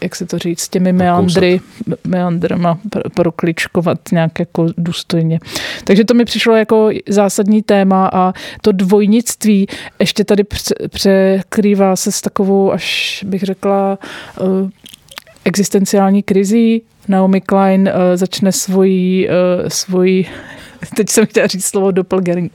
[0.03, 1.61] jak se to říct, s těmi meandry,
[2.07, 2.79] meandrama
[3.15, 5.39] prokličkovat nějak jako důstojně.
[5.83, 9.67] Takže to mi přišlo jako zásadní téma a to dvojnictví
[9.99, 10.43] ještě tady
[10.89, 13.97] překrývá se s takovou, až bych řekla,
[14.37, 14.69] eh,
[15.45, 16.81] existenciální krizí.
[17.07, 19.33] Naomi Klein uh, začne svoji, uh,
[19.67, 20.25] svoji
[20.95, 22.49] teď jsem chtěla říct slovo doppelgangini.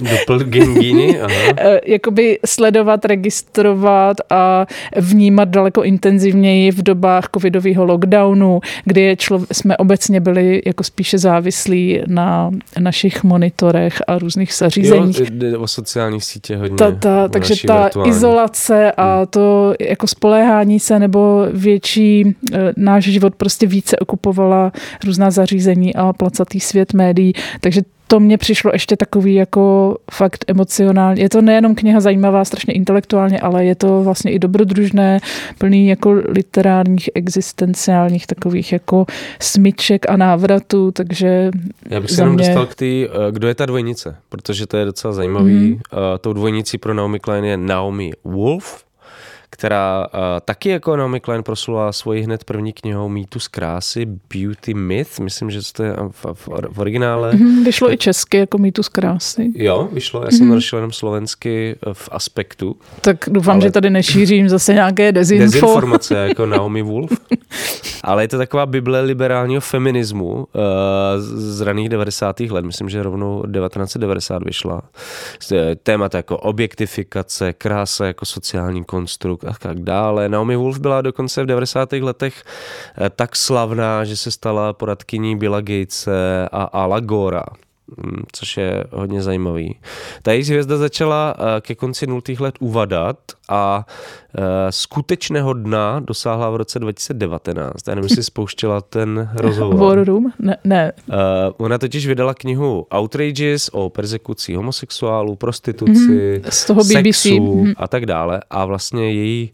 [0.00, 1.32] Doppelgangini, aha.
[1.56, 9.76] Eh, jakoby sledovat, registrovat a vnímat daleko intenzivněji v dobách covidového lockdownu, kdy člo, jsme
[9.76, 15.20] obecně byli jako spíše závislí na našich monitorech a různých zařízeních.
[15.20, 16.76] Jo, o sociální sítě hodně.
[16.76, 18.10] Ta, ta, takže ta virtuální.
[18.10, 19.26] izolace a hmm.
[19.26, 24.72] to jako spoléhání se nebo větší eh, náš život prostě více okupovala
[25.04, 31.20] různá zařízení a placatý svět médií, takže to mně přišlo ještě takový jako fakt emocionální.
[31.20, 35.20] Je to nejenom kniha zajímavá, strašně intelektuálně, ale je to vlastně i dobrodružné,
[35.58, 39.06] plný jako literárních, existenciálních takových jako
[39.40, 41.50] smyček a návratů, takže
[41.88, 42.46] Já bych se jenom mě...
[42.46, 45.54] dostal k té, eh, kdo je ta dvojnice, protože to je docela zajímavý.
[45.54, 45.78] Mm.
[46.20, 48.84] Tou dvojnicí pro Naomi Klein je Naomi Wolf,
[49.52, 55.20] která uh, taky jako Naomi Klein proslula svoji hned první knihou Mýtus krásy, Beauty Myth,
[55.20, 57.32] myslím, že to je v, v, v originále.
[57.34, 59.52] Mm, vyšlo tak, i česky jako Mýtus krásy.
[59.54, 60.54] Jo, vyšlo, já jsem mm.
[60.54, 62.76] našel jenom slovensky eh, v aspektu.
[63.00, 63.62] Tak doufám, ale...
[63.62, 65.44] že tady nešířím zase nějaké dezinfo.
[65.44, 67.10] Dezinformace jako Naomi Wolf.
[68.04, 70.44] ale je to taková bible liberálního feminismu uh,
[71.18, 72.40] z raných 90.
[72.40, 74.82] let, myslím, že rovnou 1990 vyšla.
[75.82, 80.28] Témata jako objektifikace, krása jako sociální konstrukt, a tak dále.
[80.28, 81.92] Naomi Wolf byla dokonce v 90.
[81.92, 82.44] letech
[82.98, 87.44] eh, tak slavná, že se stala poradkyní Billa Gatese a Ala Gora.
[87.96, 89.78] Mm, což je hodně zajímavý.
[90.22, 93.18] Ta její hvězda začala eh, ke konci nultých let uvadat
[93.48, 93.86] a
[94.38, 97.88] uh, skutečného dna dosáhla v roce 2019.
[97.88, 99.76] Já nevím, jestli spouštěla ten rozhovor.
[99.76, 100.32] War Room?
[100.38, 100.56] Ne.
[100.64, 100.92] ne.
[101.08, 101.14] Uh,
[101.56, 106.48] ona totiž vydala knihu Outrages o persekucí homosexuálů, prostituci, mm-hmm.
[106.48, 106.94] Z toho BBC.
[106.94, 107.74] sexu mm-hmm.
[107.76, 108.40] a tak dále.
[108.50, 109.52] A vlastně její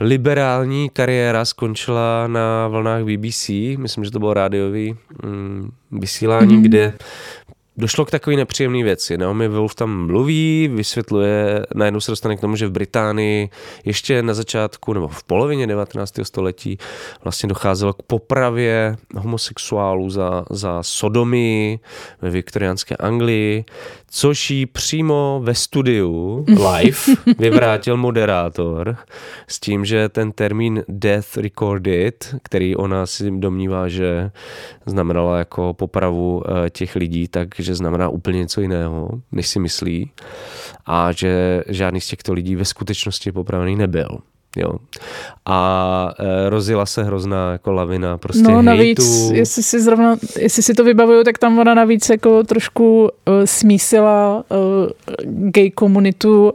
[0.00, 6.62] liberální kariéra skončila na vlnách BBC, myslím, že to bylo rádiový mm, vysílání, mm-hmm.
[6.62, 6.92] kde
[7.80, 9.18] došlo k takové nepříjemné věci.
[9.18, 13.48] Naomi Wolf tam mluví, vysvětluje, najednou se dostane k tomu, že v Británii
[13.84, 16.14] ještě na začátku nebo v polovině 19.
[16.22, 16.78] století
[17.24, 21.78] vlastně docházelo k popravě homosexuálů za, za sodomii
[22.22, 23.64] ve viktoriánské Anglii,
[24.10, 26.98] což jí přímo ve studiu live
[27.38, 28.96] vyvrátil moderátor
[29.48, 34.30] s tím, že ten termín death recorded, který ona si domnívá, že
[34.86, 40.10] znamenala jako popravu eh, těch lidí, takže znamená úplně něco jiného, než si myslí
[40.86, 44.18] a že žádný z těchto lidí ve skutečnosti popravený nebyl.
[44.56, 44.72] Jo.
[45.46, 48.62] A e, rozjela se hrozná jako lavina prostě No hejtu.
[48.62, 53.08] navíc, jestli si, zrovna, jestli si to vybavuju, tak tam ona navíc jako trošku uh,
[53.44, 54.56] smísila uh,
[55.24, 56.50] gay komunitu uh,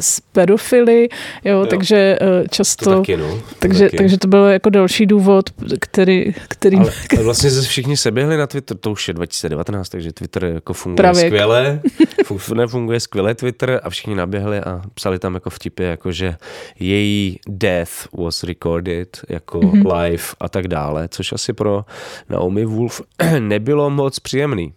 [0.00, 1.08] s pedofily,
[1.44, 1.66] jo, jo.
[1.66, 2.84] takže uh, často...
[2.84, 3.28] To taky, no.
[3.28, 3.96] To takže, taky.
[3.96, 6.34] takže to byl jako další důvod, který...
[6.48, 10.44] který Ale, ale vlastně se všichni seběhli na Twitter, to už je 2019, takže Twitter
[10.44, 11.26] jako funguje Pravěk.
[11.26, 11.80] skvěle,
[12.54, 16.34] nefunguje skvěle Twitter a všichni naběhli a psali tam jako vtipy, jako že
[16.78, 19.82] její death was recorded jako Mhm.
[19.82, 20.02] mm-hmm.
[20.02, 21.84] live a tak dále, což asi pro
[22.28, 23.00] Naomi Wolf
[23.38, 24.72] nebylo moc příjemný.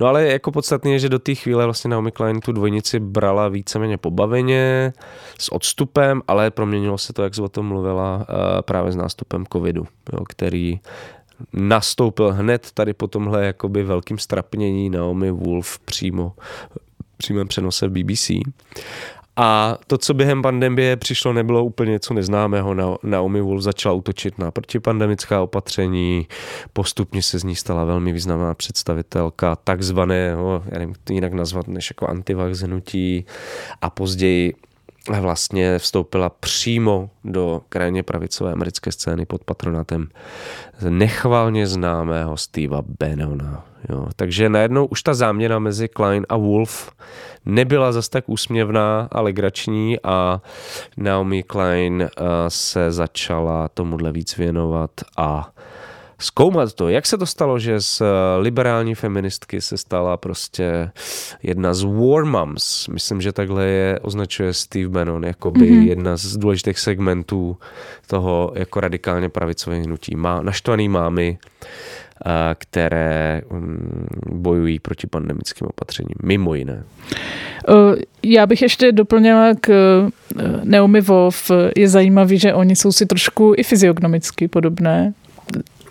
[0.00, 3.48] No ale jako podstatné je, že do té chvíle vlastně Naomi Klein tu dvojnici brala
[3.48, 4.92] víceméně pobaveně,
[5.38, 9.46] s odstupem, ale proměnilo se to, jak jsi o tom mluvila, eh, právě s nástupem
[9.52, 10.80] covidu, jo, který
[11.52, 16.32] nastoupil hned tady po tomhle jakoby velkým strapnění Naomi Wolf přímo
[17.20, 18.30] přímém přenose BBC.
[19.36, 22.74] A to, co během pandemie přišlo, nebylo úplně něco neznámého.
[22.74, 26.26] Na- Naomi Wolf začala útočit na protipandemická opatření,
[26.72, 32.06] postupně se z ní stala velmi významná představitelka takzvaného, já nevím jinak nazvat, než jako
[32.06, 33.24] antivax hnutí
[33.82, 34.54] a později
[35.20, 40.08] vlastně vstoupila přímo do krajně pravicové americké scény pod patronatem
[40.88, 43.69] nechvalně známého Steva Bannona.
[43.88, 44.06] Jo.
[44.16, 46.92] Takže najednou už ta záměna mezi Klein a Wolf
[47.46, 50.42] nebyla zas tak úsměvná a legrační a
[50.96, 55.50] Naomi Klein uh, se začala tomuhle víc věnovat a
[56.18, 58.02] zkoumat to, jak se to stalo, že z
[58.38, 60.90] liberální feministky se stala prostě
[61.42, 62.88] jedna z war moms.
[62.88, 65.88] Myslím, že takhle je označuje Steve Bannon, jakoby mm-hmm.
[65.88, 67.56] jedna z důležitých segmentů
[68.06, 70.16] toho jako radikálně pravicové hnutí.
[70.16, 71.38] Má naštvaný mámy,
[72.54, 76.82] které mm, bojují proti pandemickým opatřením, mimo jiné.
[77.68, 79.70] Uh, Já bych ještě doplnila k
[80.64, 81.50] Naomi Wolf.
[81.76, 85.12] Je zajímavý, že oni jsou si trošku i fyziognomicky podobné.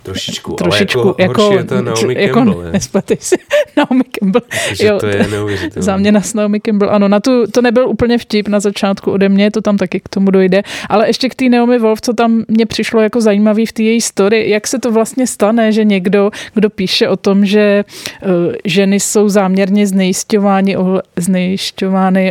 [0.03, 2.65] Trošičku, Trošičku, ale jako, horší je to Naomi jako, Campbell.
[2.65, 2.71] je.
[2.71, 3.35] Nespletej si.
[3.77, 4.45] Naomi Campbell.
[4.79, 5.85] Jo, to je neuvěřitelné.
[5.85, 6.91] Záměna s Naomi Campbell.
[6.91, 10.09] Ano, na tu, to nebyl úplně vtip na začátku ode mě, to tam taky k
[10.09, 10.63] tomu dojde.
[10.89, 14.01] Ale ještě k té Naomi Wolf, co tam mně přišlo jako zajímavý v té její
[14.01, 17.83] story, jak se to vlastně stane, že někdo, kdo píše o tom, že
[18.23, 18.29] uh,
[18.65, 21.01] ženy jsou záměrně znejisťovány, ohle,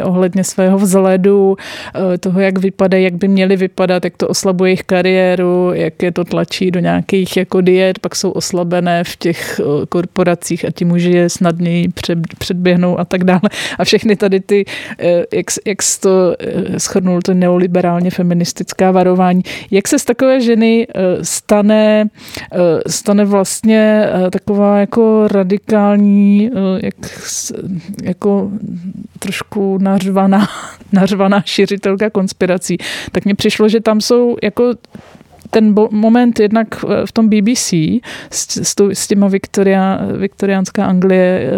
[0.04, 1.56] ohledně svého vzhledu, uh,
[2.20, 6.24] toho, jak vypadají, jak by měly vypadat, jak to oslabuje jejich kariéru, jak je to
[6.24, 11.10] tlačí do nějakých jako diet, pak jsou oslabené v těch uh, korporacích a ti muži
[11.10, 13.40] je snadněji před, předběhnou a tak dále.
[13.78, 14.64] A všechny tady ty,
[14.98, 19.42] eh, jak, jak jsi to eh, schrnul, to neoliberálně feministická varování.
[19.70, 22.08] Jak se z takové ženy eh, stane,
[22.86, 26.50] stane vlastně taková jako radikální,
[26.82, 26.94] jak,
[28.02, 28.50] jako
[29.18, 30.48] trošku nařvaná,
[30.92, 32.76] nařvaná šiřitelka konspirací,
[33.12, 34.74] tak mně přišlo, že tam jsou jako
[35.50, 37.72] ten moment jednak v tom BBC
[38.30, 41.50] s, s, těma Viktoria, viktoriánská Anglie,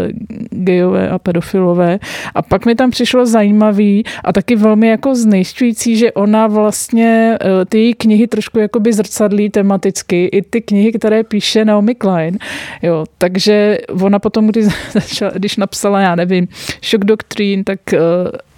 [0.51, 1.99] gejové a pedofilové.
[2.35, 7.79] A pak mi tam přišlo zajímavý a taky velmi jako znejšťující, že ona vlastně ty
[7.79, 12.39] její knihy trošku jakoby zrcadlí tematicky, i ty knihy, které píše Naomi Klein.
[12.83, 16.49] Jo, takže ona potom, když, začala, když napsala, já nevím,
[16.85, 17.81] Shock Doctrine, tak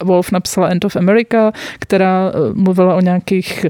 [0.04, 3.66] Wolf napsala End of America, která mluvila o nějakých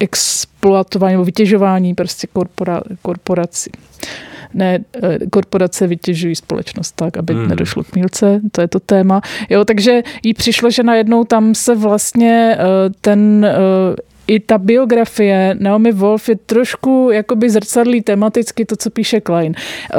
[0.00, 3.70] exploatování nebo vytěžování prostě korpora, korporací.
[4.54, 4.78] Ne,
[5.30, 7.48] korporace vytěžují společnost tak, aby hmm.
[7.48, 9.20] nedošlo k mílce, to je to téma.
[9.50, 12.58] Jo, takže jí přišlo, že najednou tam se vlastně
[13.00, 13.46] ten
[14.26, 19.54] i ta biografie Naomi Wolf je trošku jakoby zrcadlí tematicky to, co píše Klein.
[19.92, 19.96] Eh,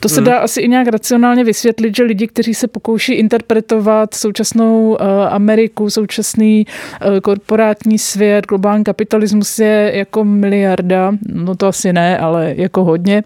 [0.00, 0.24] to se hmm.
[0.24, 5.90] dá asi i nějak racionálně vysvětlit, že lidi, kteří se pokouší interpretovat současnou eh, Ameriku,
[5.90, 6.66] současný
[7.00, 13.24] eh, korporátní svět, globální kapitalismus je jako miliarda, no to asi ne, ale jako hodně.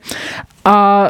[0.64, 1.08] A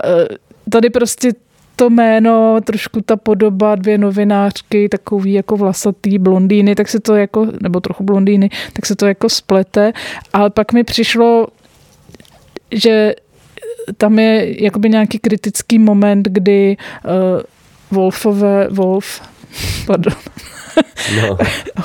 [0.70, 1.32] tady prostě
[1.76, 7.46] to jméno, trošku ta podoba, dvě novinářky, takový jako vlasatý blondýny, tak se to jako,
[7.60, 9.92] nebo trochu blondýny, tak se to jako splete.
[10.32, 11.46] Ale pak mi přišlo,
[12.70, 13.14] že
[13.96, 17.40] tam je jakoby nějaký kritický moment, kdy uh,
[17.90, 19.31] Wolfové, Wolf,
[19.86, 20.14] pardon,
[21.16, 21.38] No.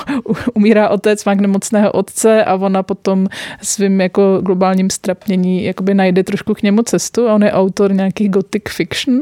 [0.54, 3.26] Umírá otec, má nemocného otce a ona potom
[3.62, 8.30] svým jako globálním strapnění jakoby najde trošku k němu cestu a on je autor nějakých
[8.30, 9.20] gothic fiction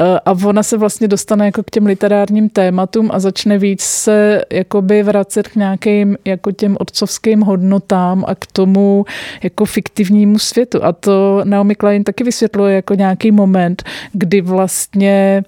[0.00, 4.42] eh, a ona se vlastně dostane jako k těm literárním tématům a začne víc se
[4.52, 9.04] jakoby vracet k nějakým jako těm otcovským hodnotám a k tomu
[9.42, 10.84] jako fiktivnímu světu.
[10.84, 15.44] A to Naomi Klein taky vysvětluje jako nějaký moment, kdy vlastně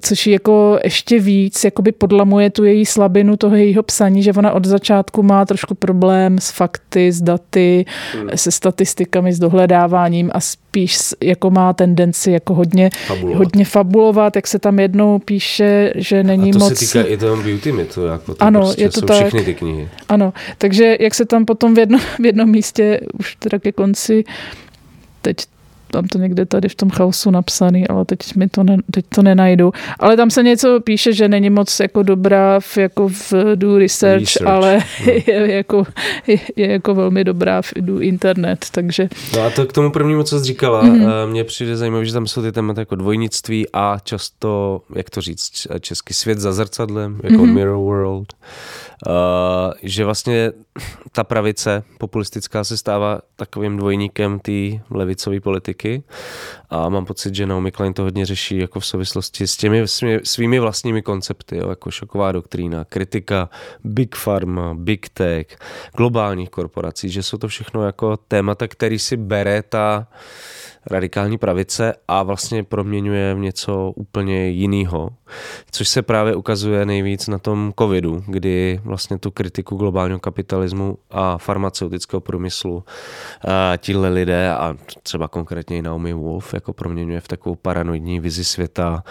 [0.00, 4.64] což jako ještě víc jakoby podlamuje tu její slabinu toho jejího psaní, že ona od
[4.64, 8.28] začátku má trošku problém s fakty, s daty, hmm.
[8.34, 14.46] se statistikami, s dohledáváním a spíš jako má tendenci jako hodně fabulovat, hodně fabulovat jak
[14.46, 16.56] se tam jednou píše, že není moc...
[16.56, 16.78] A to moc...
[16.78, 19.16] se týká i toho beauty mytu, jako to ano, prostě je to jsou tak.
[19.16, 19.88] všechny ty knihy.
[20.08, 24.24] Ano, takže jak se tam potom v, jedno, v jednom místě už teda ke konci
[25.22, 25.36] teď
[25.90, 29.22] tam to někde tady v tom chaosu napsaný, ale teď mi to, ne, teď to
[29.22, 29.72] nenajdu.
[29.98, 34.20] Ale tam se něco píše, že není moc jako dobrá v, jako v do research,
[34.20, 34.50] research.
[34.50, 35.12] ale no.
[35.26, 35.86] je, jako,
[36.26, 39.08] je, je jako velmi dobrá v do internet, takže...
[39.34, 41.30] No a to k tomu prvnímu, co jsi říkala, mm-hmm.
[41.30, 45.66] mně přijde zajímavé, že tam jsou ty témata jako dvojnictví a často, jak to říct,
[45.80, 47.52] český svět za zrcadlem, jako mm-hmm.
[47.52, 48.32] Mirror World.
[49.06, 50.52] Uh, že vlastně
[51.12, 54.52] ta pravice populistická se stává takovým dvojníkem té
[54.90, 56.02] levicové politiky.
[56.70, 59.84] A mám pocit, že Naomi Klein to hodně řeší jako v souvislosti s těmi
[60.22, 63.50] svými vlastními koncepty, jo, jako šoková doktrína, kritika
[63.84, 65.46] Big Pharma, Big Tech,
[65.96, 70.06] globálních korporací, že jsou to všechno jako témata, který si bere ta
[70.90, 75.10] radikální pravice a vlastně proměňuje v něco úplně jiného,
[75.70, 81.38] což se právě ukazuje nejvíc na tom covidu, kdy vlastně tu kritiku globálního kapitalismu a
[81.38, 82.84] farmaceutického průmyslu
[83.78, 89.04] tíhle lidé a třeba konkrétně i Naomi Wolf jako proměňuje v takovou paranoidní vizi světa,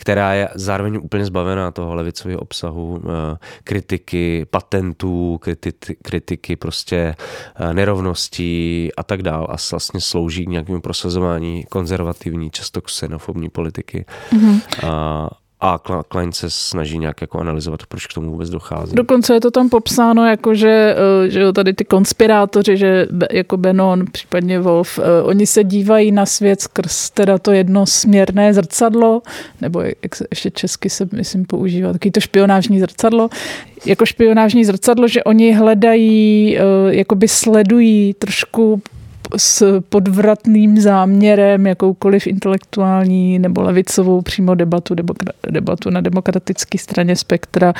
[0.00, 7.14] která je zároveň úplně zbavená toho levicového obsahu, eh, kritiky patentů, kritiky, kritiky prostě
[7.56, 14.04] eh, nerovností a tak dál a vlastně slouží k nějakému prosazování konzervativní, často xenofobní politiky.
[14.32, 14.60] Mm-hmm.
[14.86, 15.30] A,
[15.60, 15.78] a
[16.08, 18.94] Klein se snaží nějak jako analyzovat, proč k tomu vůbec dochází.
[18.94, 20.96] Dokonce je to tam popsáno, jako že,
[21.26, 26.26] eh, že tady ty konspirátoři, že jako Benon, případně Wolf, eh, oni se dívají na
[26.26, 29.22] svět skrz teda to jednosměrné zrcadlo,
[29.60, 33.28] nebo jak se ještě česky se, myslím, používá, taky to špionážní zrcadlo,
[33.86, 36.62] jako špionážní zrcadlo, že oni hledají, eh,
[36.94, 38.82] jakoby sledují trošku
[39.36, 44.94] s podvratným záměrem jakoukoliv intelektuální nebo levicovou přímo debatu,
[45.50, 47.74] debatu na demokratické straně spektra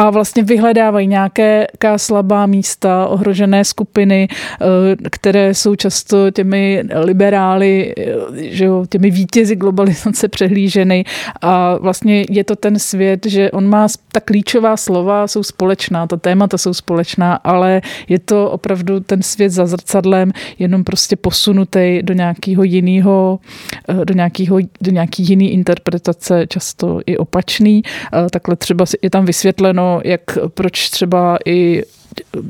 [0.00, 4.66] a vlastně vyhledávají nějaké slabá místa, ohrožené skupiny, eh,
[5.10, 8.04] které jsou často těmi liberály, eh,
[8.36, 11.04] že jo, těmi vítězi globalizace přehlíženy
[11.40, 16.16] a vlastně je to ten svět, že on má ta klíčová slova jsou společná, ta
[16.16, 22.14] témata jsou společná, ale je to opravdu ten svět za zrcadlem, jenom prostě posunutý do
[22.14, 23.38] nějakého jiného,
[23.88, 27.82] eh, do nějakého, do nějaký jiný interpretace, často i opačný.
[28.30, 30.22] Takhle třeba je tam vysvětleno, jak
[30.54, 32.40] proč třeba i eh,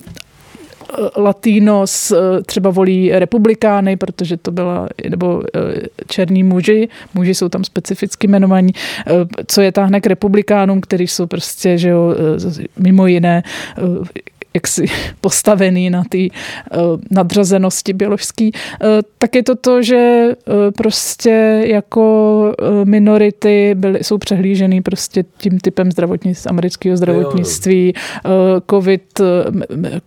[1.16, 7.64] Latinos eh, třeba volí republikány, protože to byla, nebo eh, černí muži, muži jsou tam
[7.64, 8.72] specificky jmenovaní,
[9.46, 12.14] co je táhne k republikánům, kteří jsou prostě, že jo,
[12.76, 13.42] mimo jiné
[14.54, 14.86] jaksi
[15.20, 16.28] postavený na té uh,
[17.10, 18.88] nadřazenosti bioložský, uh,
[19.18, 25.92] tak je to to, že uh, prostě jako minority byly, jsou přehlížený prostě tím typem
[25.92, 27.94] zdravotnictví, amerického zdravotnictví.
[28.70, 29.20] COVID,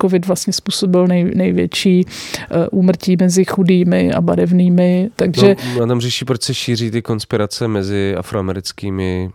[0.01, 2.05] COVID vlastně způsobil nej, největší
[2.71, 5.55] úmrtí mezi chudými a barevnými, takže...
[5.79, 9.29] No, tam řeší, proč se šíří ty konspirace mezi afroamerickými,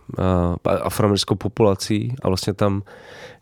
[0.65, 2.81] afroamerickou populací a vlastně tam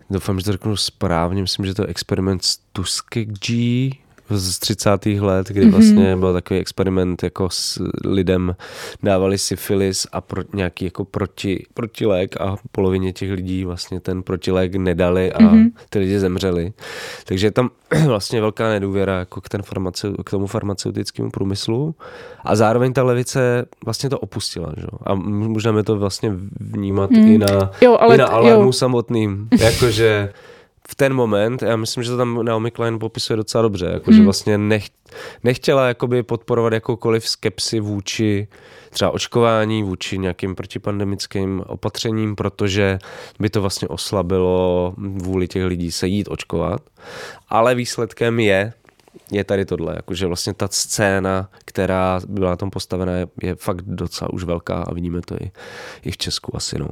[0.10, 3.90] doufám, že to řeknu správně, myslím, že to je experiment z Tuskegee
[4.30, 5.06] z 30.
[5.06, 8.56] let, kdy vlastně byl takový experiment, jako s lidem
[9.04, 14.76] dávali syfilis a pro, nějaký jako proti, protilék a polovině těch lidí vlastně ten protilék
[14.76, 15.72] nedali a mm-hmm.
[15.90, 16.74] ty lidi zemřeli.
[17.26, 17.70] Takže je tam
[18.06, 21.96] vlastně velká nedůvěra jako k, ten farmace, k tomu farmaceutickému průmyslu
[22.44, 24.74] a zároveň ta levice vlastně to opustila.
[24.78, 24.88] Že?
[25.04, 27.28] A můžeme to vlastně vnímat mm.
[27.28, 28.74] i na, jo, ale, i na alarmu jo.
[28.74, 29.48] samotným.
[29.60, 30.34] Jakože
[30.90, 34.18] v ten moment, já myslím, že to tam Naomi Klein popisuje docela dobře, jako, hmm.
[34.18, 34.86] že vlastně nech,
[35.44, 38.48] nechtěla jakoby podporovat jakoukoliv skepsi vůči
[38.90, 43.00] třeba očkování, vůči nějakým protipandemickým opatřením, protože
[43.40, 46.82] by to vlastně oslabilo vůli těch lidí se jít očkovat.
[47.50, 48.74] Ale výsledkem je,
[49.32, 53.82] je tady tohle, jakože vlastně ta scéna, která byla na tom postavená, je, je fakt
[53.82, 55.52] docela už velká a vidíme to i,
[56.04, 56.80] i v Česku asi.
[56.80, 56.88] No.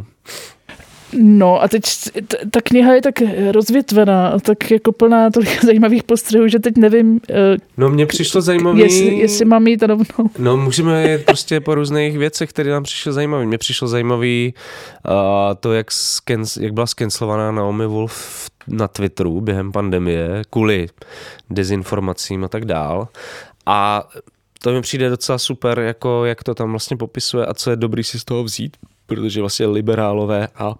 [1.14, 1.84] No a teď
[2.51, 3.14] ta kniha je tak
[3.51, 7.20] rozvětvená a tak jako plná tolik zajímavých postřehů, že teď nevím.
[7.30, 8.80] Eh, no mně přišlo zajímavý...
[8.80, 10.30] Jestli, jestli mám jít rovnou.
[10.39, 13.45] No můžeme jít prostě po různých věcech, které nám přišlo zajímavé.
[13.45, 14.53] Mně přišlo zajímavý
[15.08, 15.14] uh,
[15.60, 20.88] to, jak, skens, jak byla skenslovaná Naomi Wolf na Twitteru během pandemie kvůli
[21.49, 23.08] dezinformacím a tak dál.
[23.66, 24.10] A
[24.64, 28.03] to mi přijde docela super, jako jak to tam vlastně popisuje a co je dobrý
[28.03, 30.76] si z toho vzít, protože vlastně liberálové a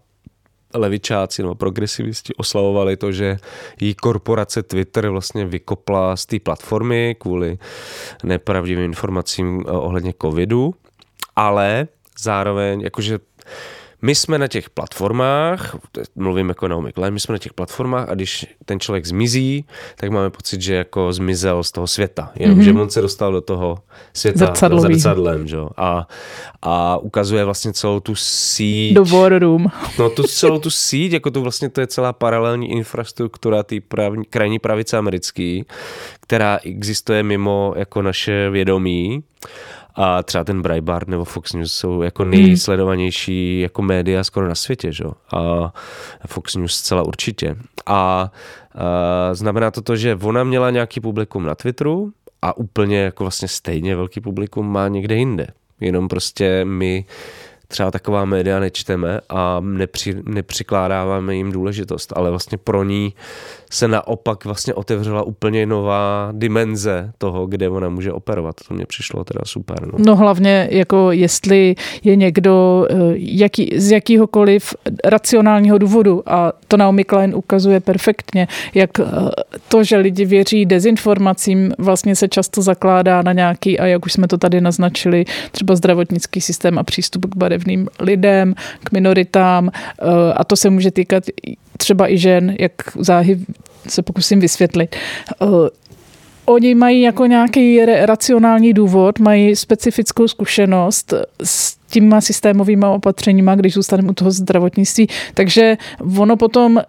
[0.78, 3.38] levičáci nebo progresivisti oslavovali to, že
[3.80, 7.58] jí korporace Twitter vlastně vykopla z té platformy kvůli
[8.24, 10.74] nepravdivým informacím eh, ohledně covidu,
[11.36, 11.88] ale
[12.20, 13.20] zároveň jakože
[14.02, 15.76] my jsme na těch platformách,
[16.16, 19.66] mluvím jako Naomi Klein, my jsme na těch platformách a když ten člověk zmizí,
[19.96, 22.32] tak máme pocit, že jako zmizel z toho světa.
[22.36, 22.64] Jenom, mm-hmm.
[22.64, 23.78] že on se dostal do toho
[24.14, 25.48] světa zrcadlem.
[25.48, 25.58] Že?
[25.78, 26.08] A,
[26.62, 28.94] a ukazuje vlastně celou tu síť.
[28.96, 29.68] Do war room.
[30.00, 33.76] No tu celou tu síť, jako to vlastně to je celá paralelní infrastruktura té
[34.30, 35.66] krajní pravice americký,
[36.20, 39.24] která existuje mimo jako naše vědomí
[39.96, 42.32] a třeba ten Breitbart nebo Fox News jsou jako hmm.
[42.32, 45.04] nejsledovanější jako média skoro na světě, že?
[45.34, 45.74] A
[46.28, 47.56] Fox News zcela určitě.
[47.86, 48.32] A, a
[49.34, 53.96] znamená to to, že ona měla nějaký publikum na Twitteru a úplně jako vlastně stejně
[53.96, 55.48] velký publikum má někde jinde.
[55.80, 57.06] Jenom prostě my
[57.76, 63.14] třeba taková média nečteme a nepři, nepřikládáváme jim důležitost, ale vlastně pro ní
[63.72, 68.56] se naopak vlastně otevřela úplně nová dimenze toho, kde ona může operovat.
[68.68, 69.88] To mě přišlo teda super.
[69.88, 76.78] No, no hlavně jako jestli je někdo eh, jaký, z jakýhokoliv racionálního důvodu a to
[76.78, 79.04] Naomi Klein ukazuje perfektně, jak eh,
[79.68, 84.28] to, že lidi věří dezinformacím, vlastně se často zakládá na nějaký, a jak už jsme
[84.28, 87.36] to tady naznačili, třeba zdravotnický systém a přístup k
[87.66, 91.24] barevným lidem, k minoritám eh, a to se může týkat
[91.78, 93.40] třeba i žen, jak záhy
[93.88, 94.96] se pokusím vysvětlit.
[95.42, 95.46] Eh,
[96.46, 101.14] oni mají jako nějaký racionální důvod, mají specifickou zkušenost
[101.44, 105.08] s těma systémovými opatřeníma, když zůstaneme u toho zdravotnictví.
[105.34, 105.78] Takže
[106.20, 106.84] ono potom eh,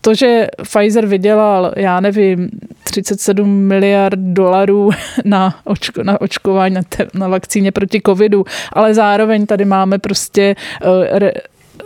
[0.00, 2.50] to, že Pfizer vydělal, já nevím,
[2.84, 4.90] 37 miliard dolarů
[5.24, 10.54] na, očko, na očkování, na, te, na vakcíně proti covidu, ale zároveň tady máme prostě
[10.84, 11.32] uh, re,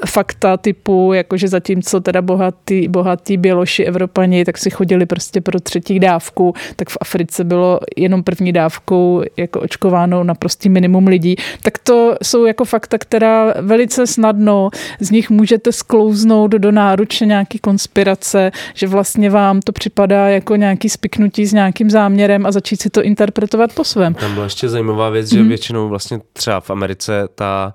[0.07, 5.99] fakta typu, jakože zatímco teda bohatý, bohatý běloši Evropani, tak si chodili prostě pro třetí
[5.99, 11.37] dávku, tak v Africe bylo jenom první dávkou jako očkováno na prostý minimum lidí.
[11.63, 14.71] Tak to jsou jako fakta, která velice snadno
[15.01, 20.89] z nich můžete sklouznout do náruče nějaký konspirace, že vlastně vám to připadá jako nějaký
[20.89, 24.15] spiknutí s nějakým záměrem a začít si to interpretovat po svém.
[24.15, 25.49] Tam byla ještě zajímavá věc, že mm.
[25.49, 27.75] většinou vlastně třeba v Americe ta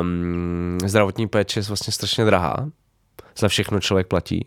[0.00, 2.68] um, zdravotní péče je vlastně strašně drahá.
[3.38, 4.46] Za všechno člověk platí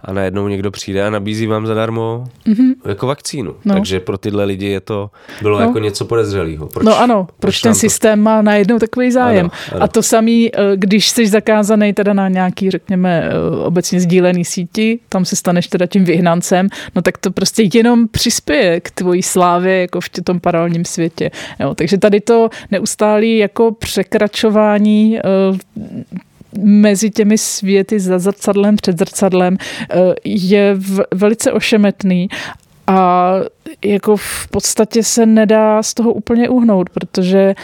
[0.00, 2.72] a najednou někdo přijde a nabízí vám zadarmo mm-hmm.
[2.88, 3.54] jako vakcínu.
[3.64, 3.74] No.
[3.74, 5.10] Takže pro tyhle lidi je to
[5.42, 5.64] bylo no.
[5.66, 6.66] jako něco podezřelého.
[6.66, 8.22] Proč, no ano, proč, proč ten systém to...
[8.22, 9.46] má najednou takový zájem.
[9.46, 9.82] Ano, ano.
[9.82, 14.98] A to samý, eh, když jsi zakázaný teda na nějaký, řekněme, eh, obecně sdílený síti,
[15.08, 19.80] tam se staneš teda tím vyhnancem, no tak to prostě jenom přispěje k tvojí slávě
[19.80, 21.30] jako v tom paralelním světě.
[21.60, 25.18] Jo, takže tady to neustálý jako překračování
[25.50, 25.56] uh,
[26.58, 30.76] mezi těmi světy za zrcadlem, před zrcadlem eh, je
[31.14, 32.28] velice ošemetný
[32.86, 33.34] a
[33.84, 37.54] jako v podstatě se nedá z toho úplně uhnout, protože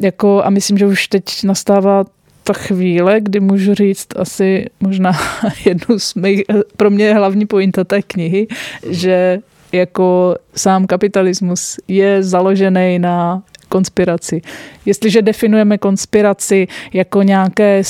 [0.00, 2.04] jako, a myslím, že už teď nastává
[2.44, 5.12] ta chvíle, kdy můžu říct asi možná
[5.64, 6.42] jednu z mých,
[6.76, 8.46] pro mě hlavní pointa té knihy,
[8.90, 9.38] že
[9.72, 14.42] jako sám kapitalismus je založený na konspiraci.
[14.86, 17.84] Jestliže definujeme konspiraci jako nějaké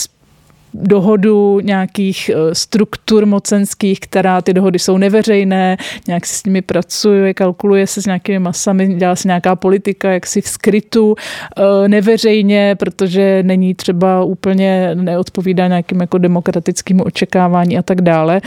[0.74, 5.76] dohodu nějakých eh, struktur mocenských, která ty dohody jsou neveřejné,
[6.08, 10.26] nějak se s nimi pracuje, kalkuluje se s nějakými masami, dělá se nějaká politika, jak
[10.26, 11.14] si v skrytu,
[11.56, 18.40] eh, neveřejně, protože není třeba úplně, neodpovídá nějakým jako demokratickým očekávání a tak dále.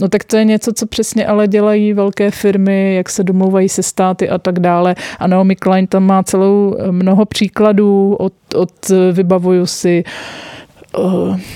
[0.00, 3.82] No tak to je něco, co přesně ale dělají velké firmy, jak se domlouvají se
[3.82, 4.94] státy a tak dále.
[5.18, 8.70] A Naomi Klein tam má celou mnoho příkladů od, od
[9.12, 10.51] vybavuju si uh,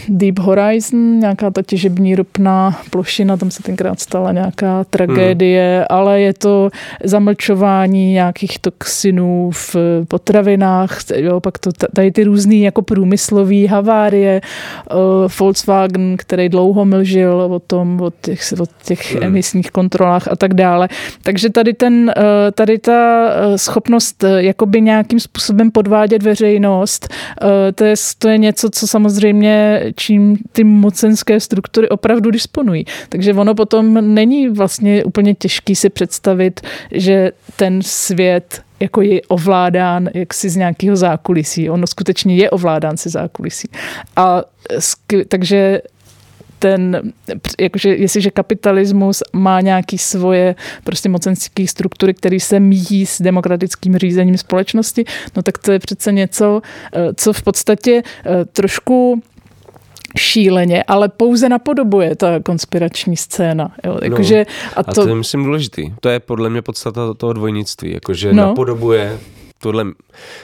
[0.09, 5.99] Deep Horizon, nějaká ta těžební ropná plošina, tam se tenkrát stala nějaká tragédie, hmm.
[5.99, 6.70] ale je to
[7.05, 9.76] zamlčování nějakých toxinů v
[10.09, 14.99] potravinách, jo, pak to tady ty různé jako průmyslové havárie, uh,
[15.41, 19.22] Volkswagen, který dlouho mlžil o tom, o těch, o těch hmm.
[19.22, 20.89] emisních kontrolách a tak dále.
[21.22, 22.22] Takže tady, ten, uh,
[22.55, 23.26] tady ta
[23.57, 27.09] schopnost jakoby nějakým způsobem podvádět veřejnost,
[27.74, 32.85] to je, to je něco, co samozřejmě samozřejmě čím ty mocenské struktury opravdu disponují.
[33.09, 36.61] Takže ono potom není vlastně úplně těžký si představit,
[36.93, 41.70] že ten svět jako je ovládán jaksi z nějakého zákulisí.
[41.70, 43.68] Ono skutečně je ovládán se zákulisí.
[44.16, 44.43] A
[45.29, 45.81] takže
[46.59, 47.12] ten,
[47.61, 50.54] jakože jestliže kapitalismus má nějaký svoje
[50.84, 55.04] prostě mocenské struktury, které se míjí s demokratickým řízením společnosti,
[55.36, 59.22] no tak to je přece něco, eh, co v podstatě eh, trošku
[60.18, 63.74] šíleně, ale pouze napodobuje ta konspirační scéna.
[63.84, 63.98] Jo?
[64.02, 64.90] Jakože, no, a, to...
[64.90, 65.92] a to je myslím důležitý.
[66.00, 68.46] To je podle mě podstata toho dvojnictví, jakože no.
[68.46, 69.18] napodobuje
[69.59, 69.84] tuhle,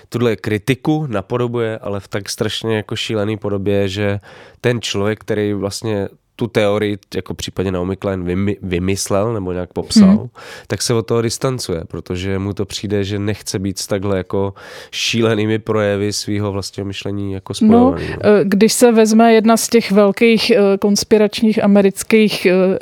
[0.09, 4.21] tuhle kritiku napodobuje, ale v tak strašně jako šílený podobě, že
[4.61, 10.29] ten člověk, který vlastně tu teorii, jako případně Naomi Klein vymyslel nebo nějak popsal, hmm.
[10.67, 14.55] tak se od toho distancuje, protože mu to přijde, že nechce být s takhle jako
[14.91, 18.07] šílenými projevy svého vlastního myšlení jako spojovaný.
[18.11, 22.79] No, když se vezme jedna z těch velkých eh, konspiračních amerických eh,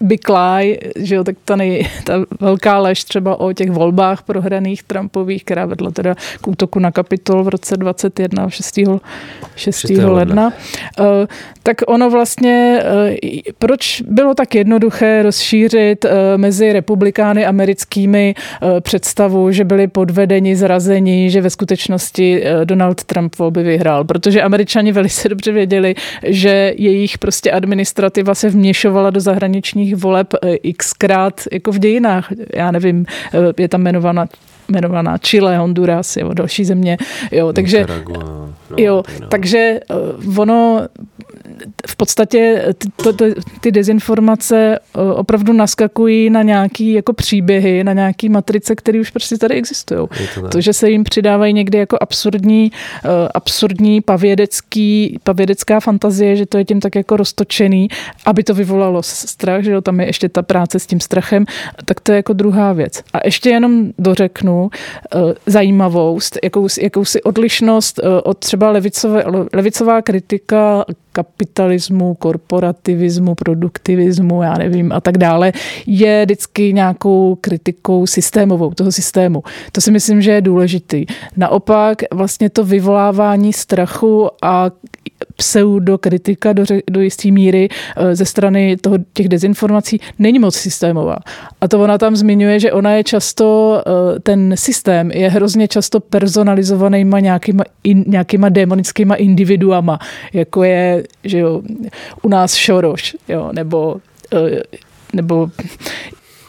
[0.00, 4.82] Big Lie, že jo, tak ta, nej, ta velká lež třeba o těch volbách prohraných
[4.82, 8.50] Trumpových, která vedla teda k útoku na kapitol v roce 21.
[8.50, 8.80] 6.
[9.56, 9.78] 6.
[9.78, 9.90] 6.
[9.90, 10.52] ledna,
[11.62, 13.16] tak ono vlastně Eh,
[13.58, 21.30] proč bylo tak jednoduché rozšířit eh, mezi republikány americkými eh, představu, že byli podvedeni, zrazeni,
[21.30, 24.04] že ve skutečnosti Donald Trump volby vyhrál?
[24.04, 30.34] Protože američani velice dobře věděli, že jejich prostě administrativa se vměšovala do zahraničních voleb
[30.76, 32.32] xkrát jako v dějinách.
[32.54, 33.06] Já nevím,
[33.58, 34.26] je tam jmenovaná
[34.68, 36.98] jmenovaná Chile, Honduras, jo, další země.
[37.30, 39.80] Jo, takže, no, jo, takže
[40.36, 40.88] ono
[41.86, 43.24] v podstatě ty, to, to,
[43.60, 49.38] ty dezinformace eh, opravdu naskakují na nějaký jako příběhy, na nějaký matrice, které už prostě
[49.38, 50.08] tady existují.
[50.34, 52.72] To, to, že se jim přidávají někdy jako absurdní,
[53.04, 57.88] eh, absurdní pavědecký, pavědecká fantazie, že to je tím tak jako roztočený,
[58.26, 61.46] aby to vyvolalo strach, že jo, tam je ještě ta práce s tím strachem,
[61.84, 63.02] tak to je jako druhá věc.
[63.12, 64.70] A ještě jenom dořeknu
[65.14, 74.54] uh, zajímavost, jakousi, jakousi odlišnost uh, od třeba levicové, levicová kritika kapitalismu, korporativismu, produktivismu, já
[74.54, 75.52] nevím, a tak dále,
[75.86, 79.42] je vždycky nějakou kritikou systémovou, toho systému.
[79.72, 81.06] To si myslím, že je důležitý.
[81.36, 84.70] Naopak vlastně to vyvolávání strachu a
[85.36, 91.16] pseudokritika do, do jisté míry eh, ze strany toho, těch dezinformací není moc systémová.
[91.60, 96.00] A to ona tam zmiňuje, že ona je často, eh, ten systém je hrozně často
[96.00, 99.98] personalizovanýma nějakýma, in, nějakýma demonickýma individuama,
[100.32, 101.62] jako je že jo,
[102.22, 103.96] u nás Šoroš, jo, nebo
[104.34, 104.62] eh,
[105.12, 105.50] nebo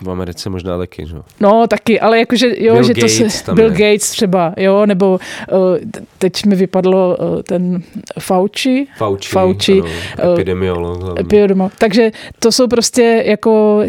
[0.01, 1.15] v Americe možná taky, že?
[1.39, 3.77] No, taky, ale jakože, jo, Bill že Gates to se, Bill je.
[3.93, 5.19] Gates třeba, jo, nebo
[5.51, 5.77] uh,
[6.17, 7.83] teď mi vypadlo uh, ten
[8.19, 8.87] Fauci.
[8.97, 11.19] Fauci, Fauci ano, epidemiolog.
[11.19, 11.71] Epidemiolog.
[11.77, 13.81] Takže to jsou prostě jako,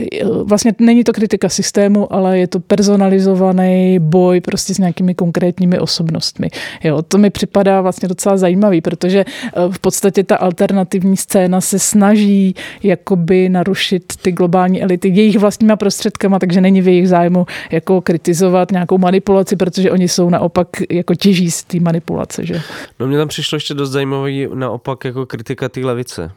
[0.44, 6.48] vlastně není to kritika systému, ale je to personalizovaný boj prostě s nějakými konkrétními osobnostmi.
[6.84, 9.24] Jo, to mi připadá vlastně docela zajímavý, protože
[9.70, 16.01] v podstatě ta alternativní scéna se snaží jakoby narušit ty globální elity jejich vlastníma prostředky
[16.03, 21.14] prostředkama, takže není v jejich zájmu jako kritizovat nějakou manipulaci, protože oni jsou naopak jako
[21.14, 22.46] těží z té manipulace.
[22.46, 22.61] Že?
[23.00, 26.30] No mně tam přišlo ještě dost zajímavý naopak jako kritika té levice,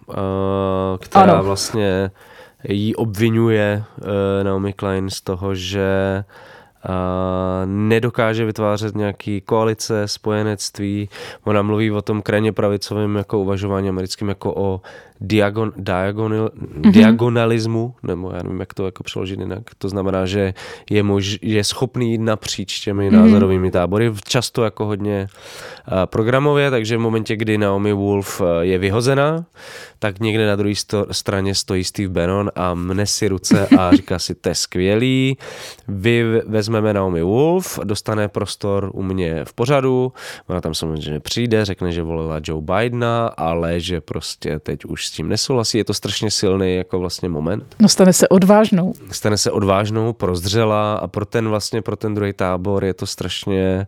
[1.00, 1.44] která ano.
[1.44, 2.12] vlastně
[2.70, 3.84] jí obvinuje
[4.44, 6.24] Naomi Klein z toho, že
[7.66, 11.10] nedokáže vytvářet nějaký koalice, spojenectví.
[11.44, 14.82] Ona mluví o tom krajně pravicovém jako uvažování americkým jako o
[15.22, 16.92] diagon, diagonal, mm-hmm.
[16.92, 19.64] diagonalismu, nebo já nevím, jak to jako přeložit jinak.
[19.78, 20.54] To znamená, že
[20.90, 23.14] je, mož, je schopný jít napříč těmi mm-hmm.
[23.14, 29.46] názorovými tábory, často jako hodně uh, programově, takže v momentě, kdy Naomi Wolf je vyhozená,
[30.00, 34.20] tak někde na druhé sto, straně stojí Steve Bannon a mne si ruce a říká
[34.20, 35.38] si, to je skvělý,
[35.88, 40.14] vy vezmeme Naomi Wolf, dostane prostor u mě v pořadu,
[40.48, 45.12] ona tam samozřejmě přijde, řekne, že volila Joe Bidena, ale že prostě teď už s
[45.12, 47.76] tím nesouhlasí, je to strašně silný jako vlastně moment.
[47.80, 48.94] No stane se odvážnou.
[49.12, 53.88] Stane se odvážnou, prozřela a pro ten vlastně, pro ten druhý tábor je to strašně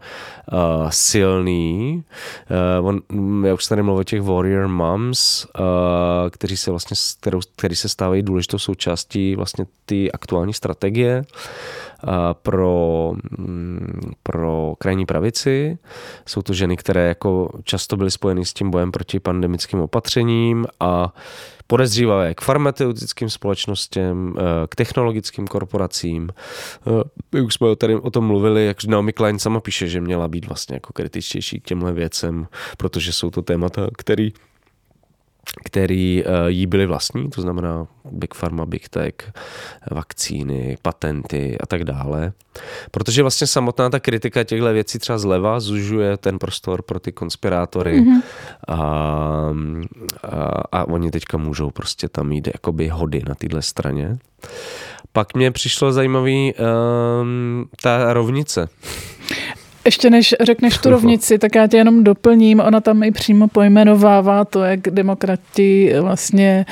[0.52, 2.04] uh, silný.
[2.80, 3.02] Uh, on,
[3.46, 5.66] já už tady mluvil o těch warrior moms, uh,
[6.30, 11.24] kteří se vlastně, kterou, který se stávají důležitou součástí vlastně ty aktuální strategie
[12.34, 15.78] pro, mm, pro krajní pravici.
[16.26, 21.14] Jsou to ženy, které jako často byly spojeny s tím bojem proti pandemickým opatřením a
[21.68, 24.36] podezřívavé k farmaceutickým společnostem,
[24.70, 26.30] k technologickým korporacím.
[27.32, 30.48] My už jsme tady o tom mluvili, jak Naomi Klein sama píše, že měla být
[30.48, 34.34] vlastně jako kritičtější k těmhle věcem, protože jsou to témata, který
[35.66, 39.14] který eh, jí byly vlastní, to znamená Big Pharma, Big Tech,
[39.92, 42.34] vakcíny, patenty a tak dále.
[42.92, 48.02] Protože vlastně samotná ta kritika těchto věcí třeba zleva zužuje ten prostor pro ty konspirátory
[48.02, 48.22] mm-hmm.
[48.68, 48.76] a,
[50.24, 54.18] a, a oni teďka můžou prostě tam jít jakoby hody na téhle straně.
[55.12, 58.70] Pak mě přišlo zajímavý um, ta rovnice.
[59.88, 62.60] Ještě než řekneš tu rovnici, tak já tě jenom doplním.
[62.60, 66.66] Ona tam i přímo pojmenovává to, jak demokrati vlastně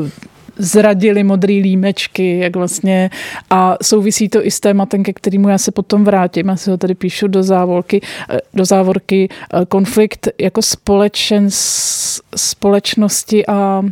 [0.00, 0.08] uh,
[0.56, 3.10] zradili modrý límečky, jak vlastně
[3.50, 6.76] a souvisí to i s tématem, ke kterému já se potom vrátím, já si ho
[6.76, 8.00] tady píšu do závorky,
[8.30, 11.46] eh, do závorky eh, konflikt jako společen,
[12.36, 13.82] společnosti a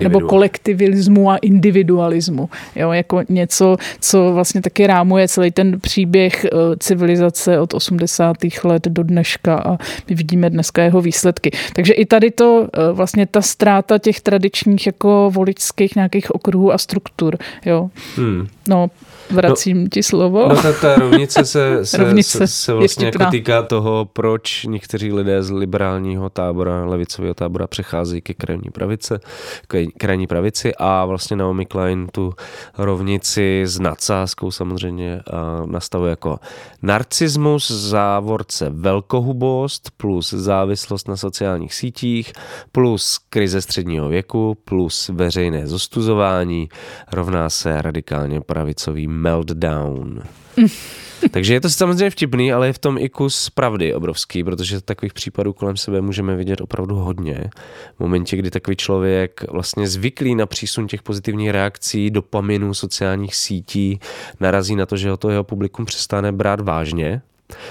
[0.00, 2.48] nebo kolektivismu a individualismu.
[2.76, 6.46] Jo, jako něco, co vlastně taky rámuje celý ten příběh
[6.78, 8.36] civilizace od 80.
[8.64, 9.70] let do dneška a
[10.08, 11.50] my vidíme dneska jeho výsledky.
[11.72, 17.36] Takže i tady to vlastně ta ztráta těch tradičních jako voličských nějakých okruhů a struktur.
[17.64, 17.90] Jo.
[18.16, 18.46] Hmm.
[18.68, 18.90] No,
[19.30, 20.48] vracím no, ti slovo.
[20.48, 25.12] No ta, ta rovnice se, se, rovnice se, se vlastně jako týká toho, proč někteří
[25.12, 29.20] lidé z liberálního tábora, levicového tábora přechází ke krajní pravice,
[29.66, 32.34] k krajní pravici a vlastně Naomi Klein tu
[32.78, 35.20] rovnici s nadsázkou samozřejmě
[35.66, 36.38] nastavuje jako
[36.82, 42.32] narcismus, závorce velkohubost plus závislost na sociálních sítích
[42.72, 45.08] plus krize středního věku plus
[45.42, 46.68] veřejné zostuzování
[47.12, 50.22] rovná se radikálně pravicový meltdown.
[51.30, 55.12] Takže je to samozřejmě vtipný, ale je v tom i kus pravdy obrovský, protože takových
[55.12, 57.50] případů kolem sebe můžeme vidět opravdu hodně.
[57.96, 64.00] V momentě, kdy takový člověk vlastně zvyklý na přísun těch pozitivních reakcí, dopaminu, sociálních sítí,
[64.40, 67.22] narazí na to, že ho to jeho publikum přestane brát vážně,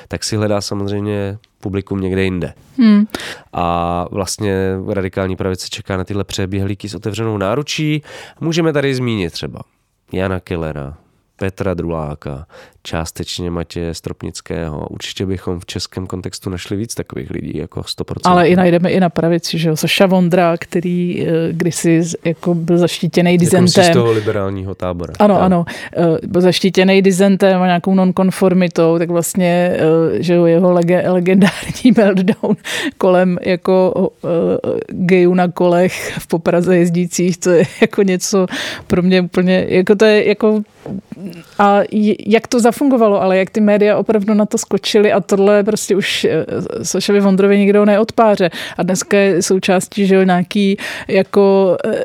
[0.07, 2.53] tak si hledá samozřejmě publikum někde jinde.
[2.77, 3.05] Hmm.
[3.53, 4.55] A vlastně
[4.87, 8.03] radikální pravice čeká na tyhle přeběhlíky s otevřenou náručí.
[8.39, 9.59] Můžeme tady zmínit třeba
[10.11, 10.97] Jana Kellera,
[11.41, 12.45] Petra Druláka,
[12.83, 14.87] částečně Matěje Stropnického.
[14.89, 18.03] Určitě bychom v českém kontextu našli víc takových lidí, jako 100%.
[18.23, 22.77] Ale i najdeme i na pravici, že jo, Saša Vondra, který eh, kdysi jako byl
[22.77, 23.83] zaštítěný dizentem.
[23.83, 25.13] Jako z toho liberálního tábora.
[25.19, 25.43] Ano, tak.
[25.43, 25.65] ano.
[25.97, 31.91] Eh, byl zaštítěný dizentem a nějakou nonkonformitou, tak vlastně, eh, že jo, jeho lege, legendární
[31.97, 32.55] meltdown
[32.97, 34.11] kolem jako
[34.87, 38.45] gejů na kolech v Popraze jezdících, to je jako něco
[38.87, 40.61] pro mě úplně, jako to je jako
[41.59, 41.79] a
[42.27, 46.23] jak to zafungovalo, ale jak ty média opravdu na to skočily a tohle prostě už
[46.23, 46.45] eh,
[46.83, 48.49] Sašovi Vondrovi nikdo neodpáře.
[48.77, 50.77] A dneska je součástí, že jo, nějaký
[51.07, 52.03] jako eh,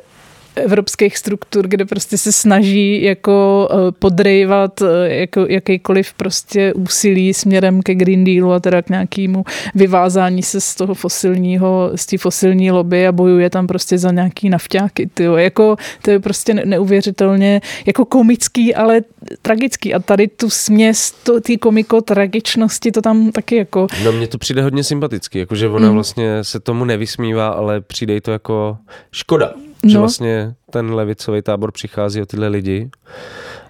[0.56, 7.82] evropských struktur, kde prostě se snaží jako eh, podrývat eh, jako jakýkoliv prostě úsilí směrem
[7.82, 9.44] ke Green Dealu a teda k nějakému
[9.74, 14.48] vyvázání se z toho fosilního, z té fosilní lobby a bojuje tam prostě za nějaký
[14.48, 15.06] nafťáky.
[15.14, 15.36] Tyjo.
[15.36, 19.00] Jako, to je prostě neuvěřitelně jako komický, ale
[19.42, 19.94] tragický.
[19.94, 23.86] A tady tu směs té komiko-tragičnosti to tam taky jako...
[24.04, 25.94] No mně to přijde hodně sympatický, jakože ona mm.
[25.94, 28.76] vlastně se tomu nevysmívá, ale přijde to jako
[29.12, 29.90] škoda no.
[29.90, 32.90] že vlastně ten levicový tábor přichází o tyhle lidi.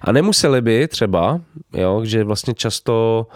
[0.01, 1.41] A nemuseli by třeba,
[1.73, 3.27] jo, že vlastně často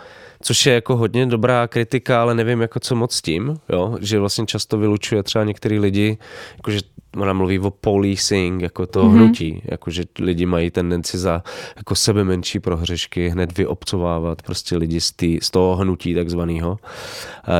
[0.41, 4.19] což je jako hodně dobrá kritika, ale nevím jako co moc s tím, jo, že
[4.19, 6.17] vlastně často vylučuje třeba některý lidi,
[6.57, 6.79] jakože
[7.17, 9.11] ona mluví o policing, jako to mm-hmm.
[9.11, 11.43] hnutí, jako že lidi mají tendenci za
[11.77, 16.77] jako sebe menší prohřešky hned vyobcovávat prostě lidi z, tý, z toho hnutí takzvaného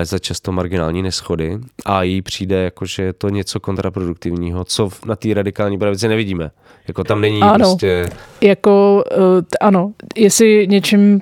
[0.03, 5.15] za často marginální neschody a jí přijde jako, že je to něco kontraproduktivního, co na
[5.15, 6.51] té radikální pravici nevidíme.
[6.87, 8.09] Jako tam není ano, prostě...
[8.41, 9.23] Jako, uh,
[9.61, 11.21] ano, jestli něčím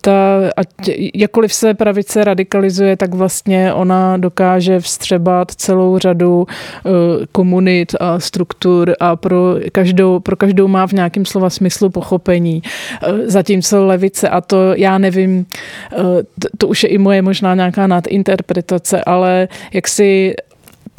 [0.00, 0.12] ta,
[0.56, 0.68] ať,
[1.14, 8.94] jakkoliv se pravice radikalizuje, tak vlastně ona dokáže vstřebat celou řadu uh, komunit a struktur
[9.00, 12.62] a pro každou, pro každou má v nějakém slova smyslu pochopení.
[13.08, 15.46] Uh, zatímco levice, a to já nevím,
[16.40, 20.34] to, to už je i moje možná nějaká nadinterpretace, ale jak si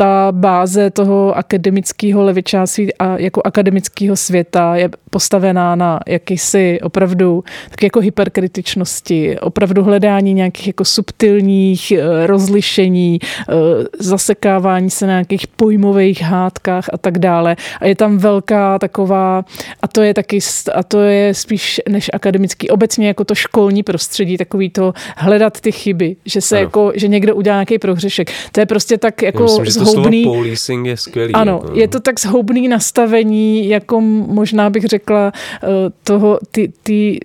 [0.02, 7.84] ta báze toho akademického levičáství a jako akademického světa je postavená na jakýsi opravdu tak
[7.84, 13.54] jako hyperkritičnosti, opravdu hledání nějakých jako subtilních eh, rozlišení, eh,
[13.99, 17.56] zasekávání se na nějakých pojmových hádkách a tak dále.
[17.80, 19.45] A je tam velká taková,
[19.82, 20.39] a to je taky,
[20.74, 25.72] a to je spíš než akademický, obecně jako to školní prostředí, takový to hledat ty
[25.72, 26.64] chyby, že se ano.
[26.64, 28.32] jako, že někdo udělá nějaký prohřešek.
[28.52, 30.24] To je prostě tak jako myslím, že to zhoubný.
[30.24, 31.34] policing je skvělý.
[31.34, 31.80] Ano, jako.
[31.80, 35.68] je to tak zhoubný nastavení, jako možná bych řekla eh,
[36.04, 37.20] toho, ty, ty,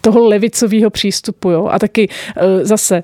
[0.00, 1.50] toho levicového přístupu.
[1.50, 1.68] Jo?
[1.72, 3.02] A taky eh, zase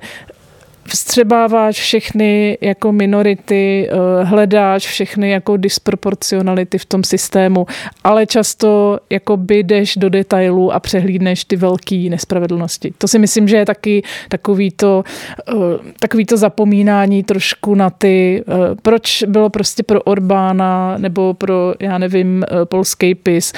[0.89, 7.67] vstřebáváš všechny jako minority, eh, hledáš všechny jako disproporcionality v tom systému,
[8.05, 12.93] ale často jako by jdeš do detailů a přehlídneš ty velké nespravedlnosti.
[12.99, 15.05] To si myslím, že je taky takový to,
[15.49, 15.53] eh,
[15.99, 21.99] takový to zapomínání trošku na ty, eh, proč bylo prostě pro Orbána nebo pro, já
[21.99, 23.53] nevím, polský PIS,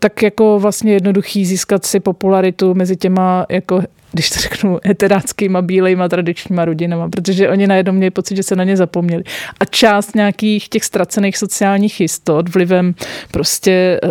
[0.00, 6.08] tak jako vlastně jednoduchý získat si popularitu mezi těma jako když to řeknu, heteráckýma, bílejma,
[6.08, 9.22] tradičníma rodinama, protože oni najednou měli pocit, že se na ně zapomněli.
[9.60, 12.94] A část nějakých těch ztracených sociálních jistot vlivem
[13.30, 14.08] prostě eh,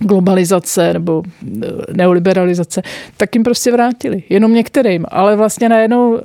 [0.00, 1.22] globalizace nebo
[1.62, 2.82] eh, neoliberalizace,
[3.16, 4.22] tak jim prostě vrátili.
[4.28, 5.04] Jenom některým.
[5.08, 6.20] Ale vlastně najednou, eh,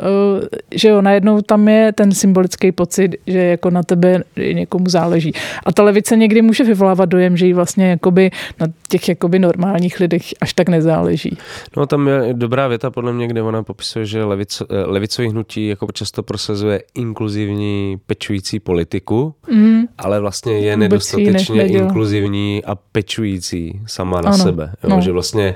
[0.75, 5.33] že jo, najednou tam je ten symbolický pocit, že jako na tebe někomu záleží.
[5.65, 9.99] A ta levice někdy může vyvolávat dojem, že jí vlastně jakoby na těch jakoby normálních
[9.99, 11.37] lidech až tak nezáleží.
[11.77, 15.67] No tam je dobrá věta podle mě, kde ona popisuje, že levico, eh, levicový hnutí
[15.67, 19.83] jako často prosazuje inkluzivní pečující politiku, mm.
[19.97, 24.73] ale vlastně je nedostatečně inkluzivní a pečující sama na ano, sebe.
[24.83, 24.89] Jo?
[24.89, 25.01] No.
[25.01, 25.55] Že vlastně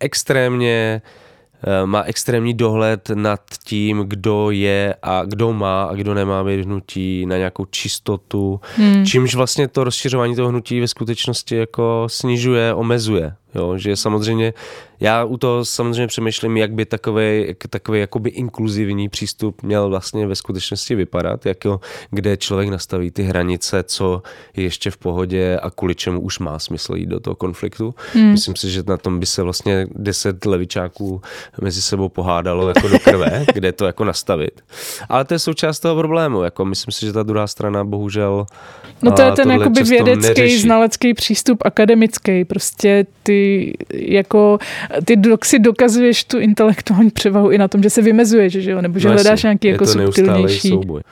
[0.00, 1.02] extrémně
[1.64, 6.64] eh, má extrémní dohled nad tím, kdo je a kdo má a kdo nemá být
[6.64, 9.06] hnutí na nějakou čistotu, hmm.
[9.06, 13.32] čímž vlastně to rozšiřování toho hnutí ve skutečnosti jako snižuje, omezuje.
[13.56, 14.54] Jo, že samozřejmě,
[15.00, 20.34] já u toho samozřejmě přemýšlím, jak by takový, takový jakoby inkluzivní přístup měl vlastně ve
[20.34, 21.80] skutečnosti vypadat, jako,
[22.10, 24.22] kde člověk nastaví ty hranice, co
[24.56, 27.94] je ještě v pohodě a kvůli čemu už má smysl jít do toho konfliktu.
[28.12, 28.30] Hmm.
[28.30, 31.20] Myslím si, že na tom by se vlastně deset levičáků
[31.60, 34.60] mezi sebou pohádalo jako do krve, kde to jako nastavit.
[35.08, 36.42] Ale to je součást toho problému.
[36.42, 38.46] Jako myslím si, že ta druhá strana bohužel
[39.02, 40.58] No to je ten jakoby vědecký, neřeší.
[40.58, 42.44] znalecký přístup, akademický.
[42.44, 43.45] Prostě ty
[43.92, 44.58] jako,
[45.04, 48.82] ty dok si dokazuješ tu intelektuální převahu i na tom, že se vymezuješ, že jo?
[48.82, 50.68] Nebo že no hledáš nějaký jako subtilnější.
[50.68, 51.02] Souboj.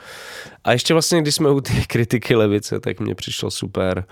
[0.63, 4.05] A ještě vlastně, když jsme u té kritiky levice, tak mně přišlo super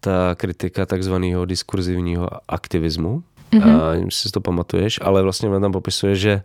[0.00, 3.22] ta kritika takzvaného diskurzivního aktivismu.
[3.52, 3.82] Mm-hmm.
[3.82, 6.42] A, nevím, si to pamatuješ, ale vlastně tam popisuje, že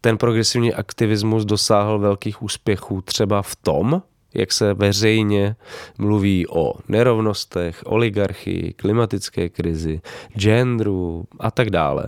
[0.00, 4.02] ten progresivní aktivismus dosáhl velkých úspěchů třeba v tom,
[4.38, 5.56] jak se veřejně
[5.98, 10.00] mluví o nerovnostech, oligarchii, klimatické krizi,
[10.36, 12.06] genderu a tak dále.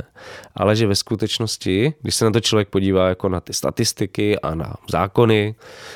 [0.54, 4.54] Ale že ve skutečnosti, když se na to člověk podívá jako na ty statistiky a
[4.54, 5.54] na zákony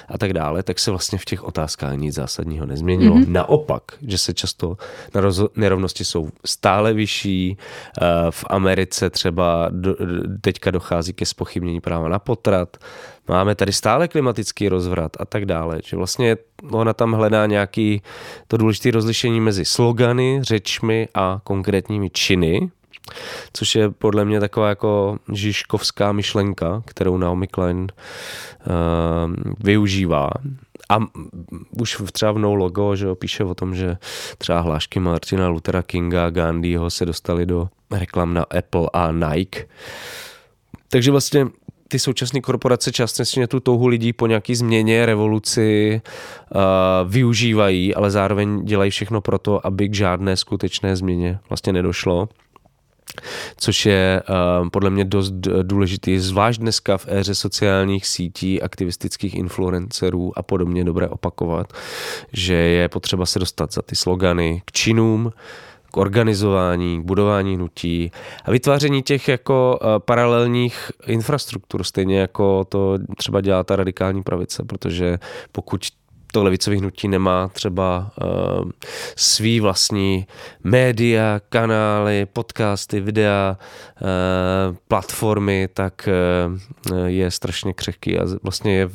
[0.09, 3.17] a tak dále, tak se vlastně v těch otázkách nic zásadního nezměnilo.
[3.17, 3.29] Mm-hmm.
[3.29, 4.77] Naopak, že se často
[5.57, 7.57] nerovnosti jsou stále vyšší.
[7.57, 9.71] Eh, v Americe třeba
[10.41, 12.77] teďka dochází ke spochybnění práva na potrat
[13.29, 15.81] máme tady stále klimatický rozvrat a tak dále.
[15.85, 16.37] Že vlastně
[16.71, 18.03] ona tam hledá nějaký
[18.47, 22.71] to důležité rozlišení mezi slogany, řečmi a konkrétními činy,
[23.53, 30.31] což je podle mě taková jako žižkovská myšlenka, kterou Naomi Klein uh, využívá.
[30.89, 30.99] A
[31.81, 33.97] už třeba v No Logo, že jo, píše o tom, že
[34.39, 39.65] třeba hlášky Martina Luthera Kinga Gandhiho se dostali do reklam na Apple a Nike.
[40.89, 41.47] Takže vlastně
[41.93, 46.01] ty současné korporace částečně tu touhu lidí po nějaký změně, revoluci
[46.55, 46.61] uh,
[47.11, 52.29] využívají, ale zároveň dělají všechno pro to, aby k žádné skutečné změně vlastně nedošlo.
[53.57, 60.39] což je uh, podle mě dost důležitý, zvlášť dneska v éře sociálních sítí, aktivistických influencerů
[60.39, 61.73] a podobně dobré opakovat,
[62.33, 65.33] že je potřeba se dostat za ty slogany k činům,
[65.93, 68.11] k organizování, k budování hnutí
[68.45, 74.65] a vytváření těch jako uh, paralelních infrastruktur, stejně jako to třeba dělá ta radikální pravice,
[74.65, 75.19] protože
[75.53, 75.81] pokud
[76.33, 78.71] to levicové hnutí nemá třeba uh,
[79.17, 80.27] svý vlastní
[80.65, 83.57] média, kanály, podcasty, videa,
[84.01, 86.09] uh, platformy, tak
[86.93, 88.89] uh, je strašně křehký a vlastně je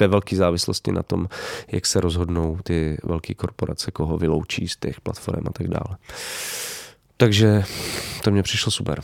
[0.00, 1.28] ve velké závislosti na tom,
[1.72, 5.96] jak se rozhodnou ty velké korporace, koho vyloučí z těch platform a tak dále.
[7.16, 7.64] Takže
[8.24, 9.00] to mě přišlo super.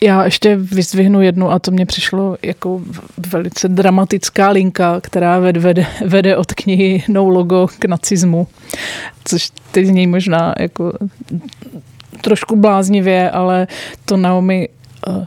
[0.00, 2.80] Já ještě vyzvihnu jednu a to mě přišlo jako
[3.32, 8.48] velice dramatická linka, která vede, vede od knihy No logo k nacismu,
[9.24, 10.92] což teď zní možná jako
[12.20, 13.66] trošku bláznivě, ale
[14.04, 14.68] to Naomi
[15.08, 15.24] uh,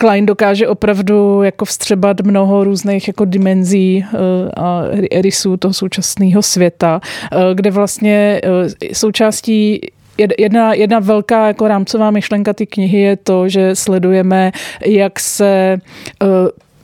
[0.00, 4.18] Klein dokáže opravdu jako vstřebat mnoho různých jako dimenzí uh,
[4.64, 4.82] a
[5.20, 7.00] rysů toho současného světa,
[7.32, 8.40] uh, kde vlastně
[8.92, 9.80] součástí
[10.38, 14.52] jedna, jedna velká jako rámcová myšlenka ty knihy je to, že sledujeme,
[14.86, 15.78] jak se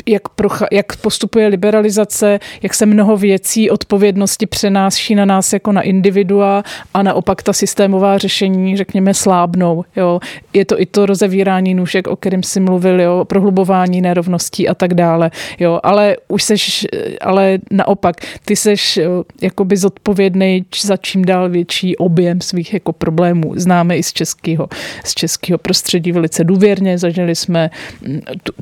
[0.07, 5.83] jak, procha- jak postupuje liberalizace, jak se mnoho věcí, odpovědnosti přenáší na nás jako na
[5.83, 6.63] individua
[6.95, 9.85] a naopak ta systémová řešení, řekněme, slábnou.
[9.97, 10.21] Jo.
[10.53, 14.95] Je to i to rozevírání nůžek, o kterém si mluvil, jo, prohlubování nerovností a tak
[14.95, 15.31] dále.
[15.59, 15.81] Jo.
[15.83, 16.87] Ale už seš,
[17.21, 19.01] ale naopak, ty seš
[19.43, 23.53] jakoby zodpovědný za čím dál větší objem svých jako problémů.
[23.57, 24.69] Známe i z českého,
[25.05, 27.71] z českého prostředí velice důvěrně, zažili jsme
[28.03, 28.21] mm,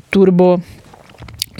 [0.09, 0.57] turbo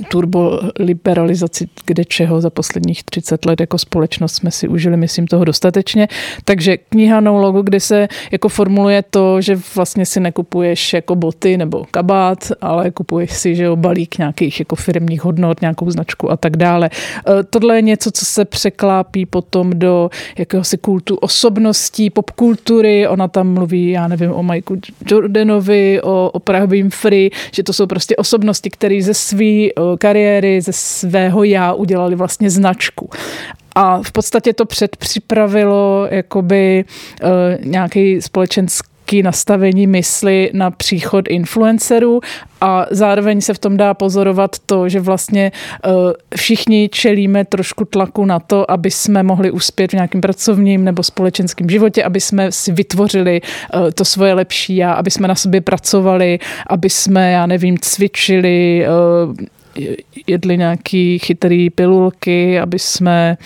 [0.09, 6.07] turboliberalizaci kde čeho za posledních 30 let jako společnost jsme si užili, myslím, toho dostatečně.
[6.45, 11.57] Takže kniha No Logo, kde se jako formuluje to, že vlastně si nekupuješ jako boty
[11.57, 16.37] nebo kabát, ale kupuješ si, že jo, balík nějakých jako firmních hodnot, nějakou značku a
[16.37, 16.89] tak dále.
[17.39, 23.07] E, tohle je něco, co se překlápí potom do jakéhosi kultu osobností, popkultury.
[23.07, 24.77] Ona tam mluví, já nevím, o Mikeu
[25.11, 30.73] Jordanovi, o, o Prahovým Free, že to jsou prostě osobnosti, které ze svý kariéry, ze
[30.73, 33.09] svého já udělali vlastně značku.
[33.75, 36.85] A v podstatě to předpřipravilo jakoby
[37.23, 37.29] uh,
[37.65, 42.21] nějaký společenský nastavení mysli na příchod influencerů
[42.61, 45.51] a zároveň se v tom dá pozorovat to, že vlastně
[45.85, 45.91] uh,
[46.35, 51.69] všichni čelíme trošku tlaku na to, aby jsme mohli uspět v nějakém pracovním nebo společenském
[51.69, 56.39] životě, aby jsme si vytvořili uh, to svoje lepší já, aby jsme na sobě pracovali,
[56.67, 58.85] aby jsme, já nevím, cvičili,
[60.27, 63.37] jedli nějaký chytrý pilulky, aby jsme,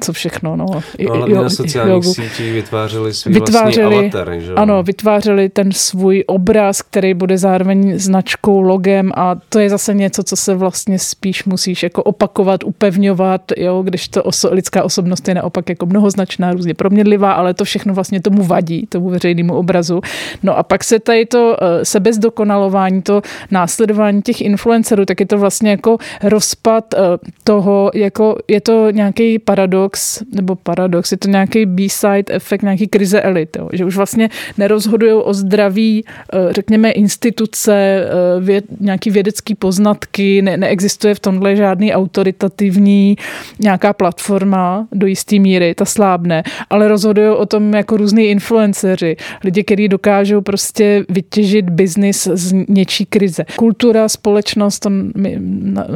[0.00, 0.66] co všechno, no.
[0.70, 0.82] no
[1.14, 2.14] hlavně jo, na sociálních jogu.
[2.14, 4.52] sítích vytvářeli svůj vytvářeli, vlastní avatar, že?
[4.54, 10.22] Ano, vytvářeli ten svůj obraz, který bude zároveň značkou, logem a to je zase něco,
[10.22, 15.34] co se vlastně spíš musíš jako opakovat, upevňovat, jo, když to oso, lidská osobnost je
[15.34, 20.00] naopak jako mnohoznačná, různě proměnlivá, ale to všechno vlastně tomu vadí, tomu veřejnému obrazu.
[20.42, 25.38] No a pak se tady to eh, sebezdokonalování, to následování těch influencerů, tak je to
[25.38, 26.98] vlastně jako rozpad eh,
[27.44, 33.20] toho, jako je to nějaký paradox, nebo paradox, je to nějaký B-side efekt, nějaký krize
[33.20, 39.54] elit, jo, že už vlastně nerozhodují o zdraví, eh, řekněme, instituce, eh, věd, nějaký vědecký
[39.54, 43.16] poznatky, ne, neexistuje v tomhle žádný autoritativní
[43.60, 49.64] nějaká platforma do jisté míry, ta slábne, ale rozhodují o tom jako různý influenceři, lidi,
[49.64, 53.44] kteří dokážou prostě vytěžit biznis z něčí krize.
[53.56, 54.90] Kultura, společnost, to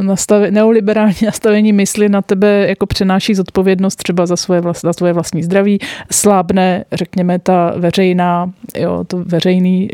[0.00, 5.12] nastav, neoliberální nastavení mysli na tebe jako přenáší zodpovědnost třeba za svoje, vlast, za svoje
[5.12, 5.78] vlastní zdraví,
[6.12, 9.88] slábne, řekněme, ta veřejná, jo, to veřejný,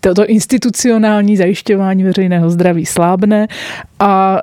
[0.00, 3.46] to, to institucionální zajišťování veřejného zdraví slábne.
[3.98, 4.42] A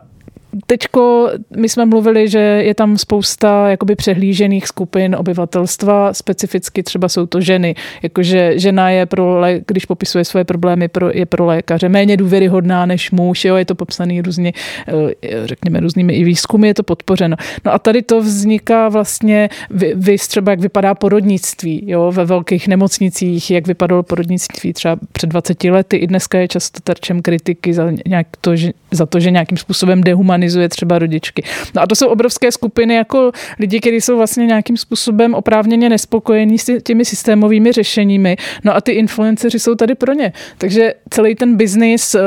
[0.66, 7.26] Teďko my jsme mluvili, že je tam spousta jakoby přehlížených skupin obyvatelstva, specificky třeba jsou
[7.26, 7.76] to ženy.
[8.04, 13.12] Jakože žena je pro, když popisuje svoje problémy, pro, je pro lékaře méně důvěryhodná než
[13.12, 14.54] muž, jo, je to popsaný různě,
[14.88, 17.36] eh, řekněme, různými i výzkumy, je to podpořeno.
[17.66, 22.68] No a tady to vzniká vlastně, vy, vy třeba jak vypadá porodnictví, jo, ve velkých
[22.68, 27.92] nemocnicích, jak vypadalo porodnictví třeba před 20 lety, i dneska je často terčem kritiky za,
[28.08, 31.44] nějak to, že, za to, že nějakým způsobem dehumanizuje tyranizuje třeba rodičky.
[31.76, 36.58] No a to jsou obrovské skupiny jako lidi, kteří jsou vlastně nějakým způsobem oprávněně nespokojení
[36.58, 38.38] s těmi systémovými řešeními.
[38.64, 40.34] No a ty influenceři jsou tady pro ně.
[40.58, 42.22] Takže celý ten biznis uh,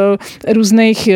[0.53, 1.09] různých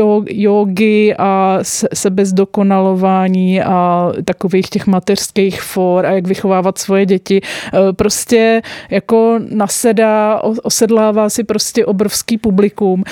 [0.00, 1.58] uh, jogy a
[1.94, 10.40] sebezdokonalování a takových těch mateřských for a jak vychovávat svoje děti, uh, prostě jako nasedá,
[10.62, 13.04] osedlává si prostě obrovský publikum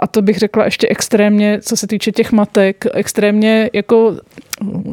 [0.00, 2.55] a to bych řekla ještě extrémně, co se týče těch matek,
[2.94, 4.16] extrémně jako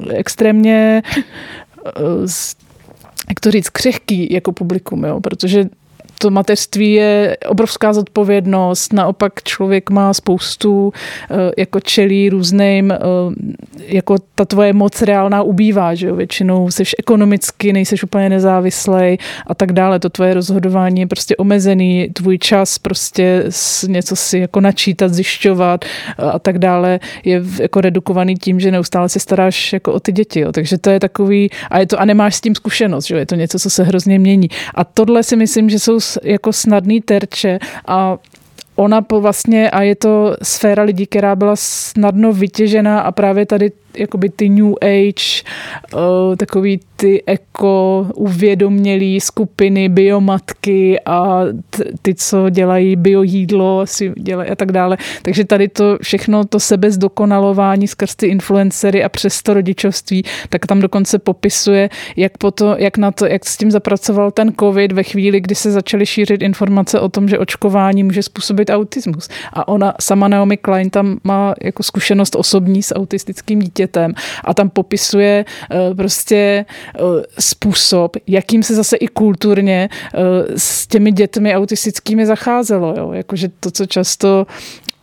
[0.09, 1.01] extrémně
[3.29, 5.21] jak to říct, křehký jako publikum, jo?
[5.21, 5.65] protože
[6.23, 10.93] to mateřství je obrovská zodpovědnost, naopak člověk má spoustu,
[11.31, 12.97] eh, jako čelí různým, eh,
[13.77, 19.17] jako ta tvoje moc reálná ubývá, že jo, většinou jsi ekonomicky, nejseš úplně nezávislej
[19.47, 23.43] a tak dále, to tvoje rozhodování je prostě omezený, tvůj čas prostě
[23.87, 29.09] něco si jako načítat, zjišťovat eh, a tak dále je jako redukovaný tím, že neustále
[29.09, 30.51] se staráš jako o ty děti, jo.
[30.51, 33.25] takže to je takový, a je to, a nemáš s tím zkušenost, že jo, je
[33.25, 34.47] to něco, co se hrozně mění.
[34.75, 38.17] A tohle si myslím, že jsou jako snadný terče a
[38.75, 43.71] ona po vlastně, a je to sféra lidí, která byla snadno vytěžená a právě tady
[43.97, 45.43] jakoby ty New Age,
[45.93, 51.41] uh, takový ty eko uvědomělý skupiny, biomatky a
[52.01, 54.97] ty, co dělají biojídlo, si dělají a tak dále.
[55.21, 60.79] Takže tady to všechno, to sebezdokonalování skrz ty influencery a přes to rodičovství, tak tam
[60.79, 65.03] dokonce popisuje, jak, po to, jak, na to, jak s tím zapracoval ten covid ve
[65.03, 69.29] chvíli, kdy se začaly šířit informace o tom, že očkování může způsobit autismus.
[69.53, 74.13] A ona sama Naomi Klein tam má jako zkušenost osobní s autistickým dítětem dítětem
[74.43, 76.65] a tam popisuje eh, prostě
[76.95, 76.99] eh,
[77.39, 80.19] způsob, jakým se zase i kulturně eh,
[80.57, 82.95] s těmi dětmi autistickými zacházelo.
[82.97, 83.11] Jo?
[83.11, 84.47] Jakože to, co často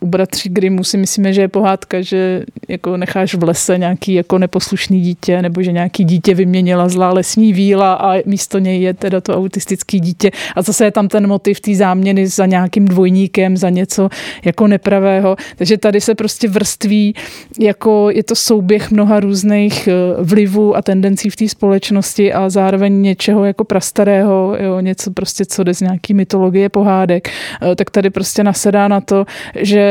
[0.01, 4.37] u bratří Grimmů si myslíme, že je pohádka, že jako necháš v lese nějaký jako
[4.37, 9.21] neposlušný dítě, nebo že nějaký dítě vyměnila zlá lesní víla a místo něj je teda
[9.21, 10.31] to autistický dítě.
[10.55, 14.09] A zase je tam ten motiv té záměny za nějakým dvojníkem, za něco
[14.45, 15.35] jako nepravého.
[15.55, 17.15] Takže tady se prostě vrství,
[17.59, 19.93] jako je to souběh mnoha různých eh,
[20.23, 25.63] vlivů a tendencí v té společnosti a zároveň něčeho jako prastarého, jo, něco prostě, co
[25.63, 29.25] jde z nějaký mytologie pohádek, eh, tak tady prostě nasedá na to,
[29.55, 29.90] že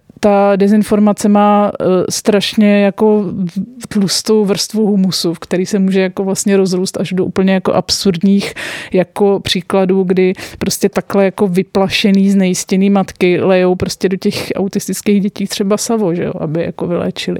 [0.23, 3.25] ta dezinformace má uh, strašně jako
[3.87, 8.53] tlustou vrstvu humusu, v který se může jako vlastně rozrůst až do úplně jako absurdních
[8.93, 15.47] jako příkladů, kdy prostě takhle jako vyplašený, znejistěný matky lejou prostě do těch autistických dětí
[15.47, 17.39] třeba savo, že jo, aby jako vyléčili.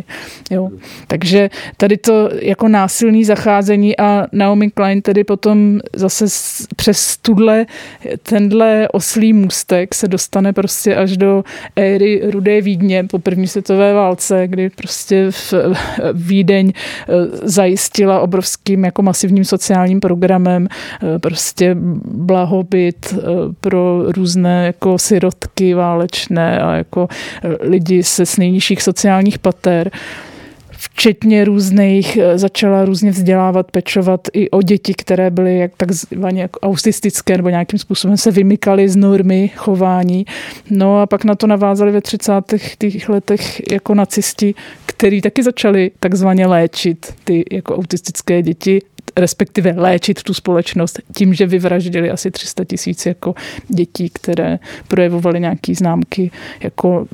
[0.49, 0.69] Jo.
[1.07, 6.25] Takže tady to jako násilný zacházení a Naomi Klein tedy potom zase
[6.75, 7.65] přes tuhle,
[8.23, 11.43] tenhle oslý můstek se dostane prostě až do
[11.75, 15.53] éry rudé Vídně po první světové válce, kdy prostě v
[16.13, 17.13] Vídeň eh,
[17.43, 23.21] zajistila obrovským jako masivním sociálním programem eh, prostě blahobyt eh,
[23.59, 27.07] pro různé jako sirotky válečné a jako
[27.59, 29.91] lidi se s nejnižších sociálních pater
[30.81, 36.59] včetně různých, eh, začala různě vzdělávat, pečovat i o děti, které byly jak takzvaně jako
[36.59, 40.25] autistické nebo nějakým způsobem se vymykaly z normy chování.
[40.69, 43.09] No a pak na to navázali ve 30.
[43.09, 44.53] letech jako nacisti,
[44.85, 48.81] který taky začali takzvaně léčit ty jako autistické děti
[49.17, 53.35] respektive léčit tu společnost tím, že vyvraždili asi 300 tisíc jako
[53.67, 57.07] dětí, které projevovaly nějaké známky jako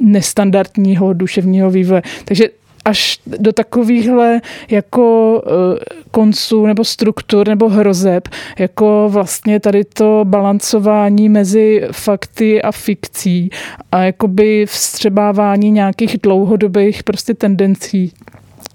[0.00, 2.02] nestandardního duševního vývoje.
[2.24, 2.48] Takže
[2.84, 4.40] až do takovýchhle
[4.70, 8.28] jako eh, konců nebo struktur nebo hrozeb,
[8.58, 13.50] jako vlastně tady to balancování mezi fakty a fikcí
[13.92, 18.12] a jakoby vstřebávání nějakých dlouhodobých prostě tendencí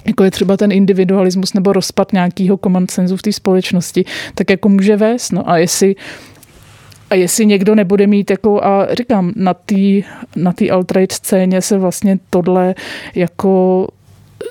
[0.08, 4.06] jako je třeba ten individualismus nebo rozpad nějakého common sensu v té společnosti,
[4.36, 5.32] tak jako může vést.
[5.32, 5.96] No a jestli
[7.10, 10.02] a jestli někdo nebude mít jako, a říkám, na té
[10.36, 12.76] na tý alt-right scéně se vlastně tohle
[13.16, 13.88] jako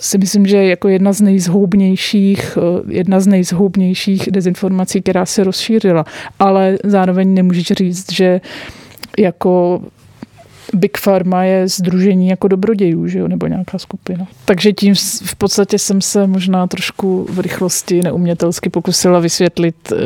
[0.00, 5.44] si myslím, že je jako jedna z nejzhoubnějších, eh, jedna z nejzhoubnějších dezinformací, která se
[5.44, 6.04] rozšířila.
[6.38, 8.40] Ale zároveň nemůžeš říct, že
[9.18, 9.80] jako
[10.74, 14.26] Big Pharma je združení jako dobrodějů, že jo, nebo nějaká skupina.
[14.44, 14.94] Takže tím
[15.24, 19.96] v podstatě jsem se možná trošku v rychlosti neumětelsky pokusila vysvětlit, eh,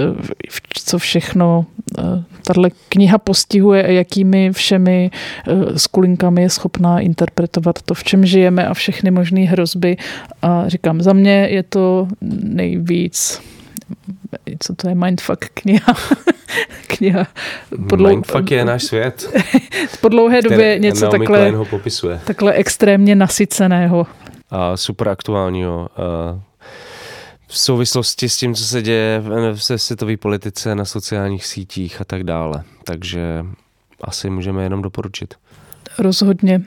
[0.84, 1.66] co všechno
[1.98, 2.02] eh,
[2.44, 5.10] tahle kniha postihuje a jakými všemi
[5.46, 9.96] eh, skulinkami je schopná interpretovat to, v čem žijeme a všechny možné hrozby.
[10.42, 12.08] A říkám, za mě je to
[12.42, 13.40] nejvíc
[14.58, 15.94] co to je mindfuck kniha.
[16.86, 17.26] kniha.
[17.88, 18.08] Po dlou...
[18.08, 19.30] Mindfuck je náš svět.
[20.00, 22.20] po dlouhé době něco Naomi takhle, ho popisuje.
[22.24, 24.06] takhle extrémně nasyceného.
[24.50, 25.88] A super aktuálního.
[25.96, 26.40] A
[27.46, 29.22] v souvislosti s tím, co se děje
[29.54, 32.62] v světové politice, na sociálních sítích a tak dále.
[32.84, 33.44] Takže
[34.00, 35.34] asi můžeme jenom doporučit.
[36.00, 36.62] Rozhodně.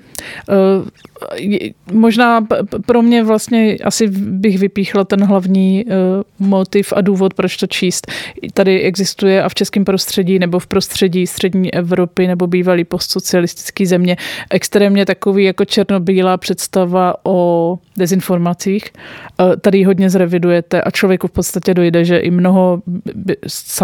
[0.49, 2.47] Eh, možná
[2.85, 5.93] pro mě vlastně asi bych vypíchla ten hlavní eh,
[6.39, 8.11] motiv a důvod, proč to číst.
[8.53, 14.18] Tady existuje a v českém prostředí nebo v prostředí střední Evropy nebo bývalý postsocialistický země
[14.49, 18.85] extrémně takový jako černobílá představa o dezinformacích.
[18.85, 22.81] Eh, tady hodně zrevidujete a člověku v podstatě dojde, že i mnoho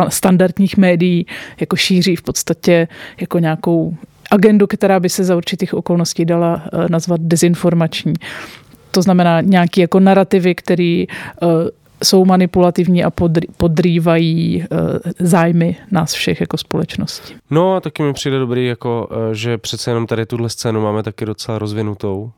[0.10, 1.26] standardních médií
[1.60, 2.88] jako šíří v podstatě
[3.22, 3.98] jako nějakou
[4.32, 8.14] agendu, která by se za určitých okolností dala eh, nazvat dezinformační.
[8.92, 11.48] To znamená nějaké jako narrativy, které eh,
[12.04, 13.12] jsou manipulativní a
[13.58, 14.68] podrývají eh,
[15.20, 17.36] zájmy nás všech jako společnosti.
[17.50, 21.26] No a taky mi přijde dobrý, jako, že přece jenom tady tuhle scénu máme taky
[21.26, 22.32] docela rozvinutou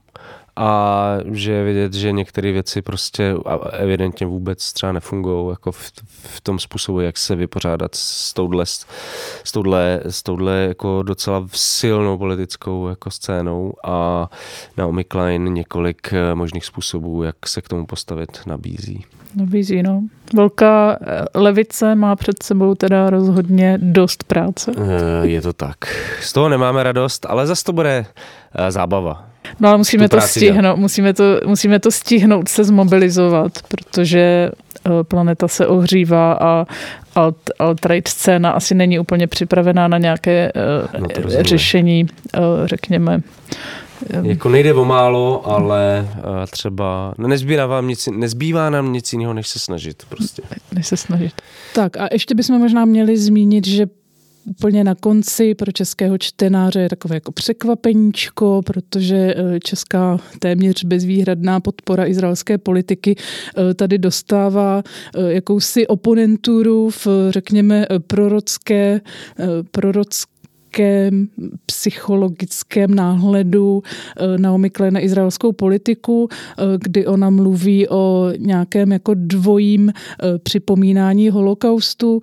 [0.55, 3.35] a že je vidět, že některé věci prostě
[3.71, 5.91] evidentně vůbec třeba nefungují jako v,
[6.23, 12.17] v tom způsobu, jak se vypořádat s touhle, s touhle, s touhle jako docela silnou
[12.17, 14.29] politickou jako scénou a
[14.77, 19.05] Naomi Klein několik eh, možných způsobů, jak se k tomu postavit nabízí.
[19.35, 20.03] Nabízí, no.
[20.33, 24.71] Velká eh, levice má před sebou teda rozhodně dost práce.
[24.77, 25.77] Eh, je to tak.
[26.21, 28.05] Z toho nemáme radost, ale zase to bude
[28.69, 29.30] zábava.
[29.59, 34.19] No ale musíme to stihnout, musíme to, musíme to stihnout se zmobilizovat, protože
[34.85, 36.65] eh, planeta se ohřívá a
[37.15, 40.51] alt, alt-right scéna asi není úplně připravená na nějaké
[40.95, 41.07] eh, no
[41.43, 43.21] řešení, eh, řekněme.
[44.23, 46.07] Jako nejde o málo, ale
[46.51, 50.41] třeba nezbývá, vám nic, nezbývá nám nic jiného, než se snažit prostě.
[50.71, 51.33] Než se snažit.
[51.75, 53.85] Tak a ještě bychom možná měli zmínit, že
[54.45, 61.59] úplně na konci pro českého čtenáře je takové jako překvapeníčko, protože eh, česká téměř bezvýhradná
[61.59, 69.01] podpora izraelské politiky eh, tady dostává eh, jakousi oponenturu v, řekněme, prorocké,
[69.71, 70.30] prorocké
[70.77, 71.27] nějakém
[71.65, 73.83] psychologickém náhledu
[74.17, 80.39] eh, Naomi Klein na izraelskou politiku, eh, kdy ona mluví o nějakém jako dvojím eh,
[80.39, 82.21] připomínání holokaustu,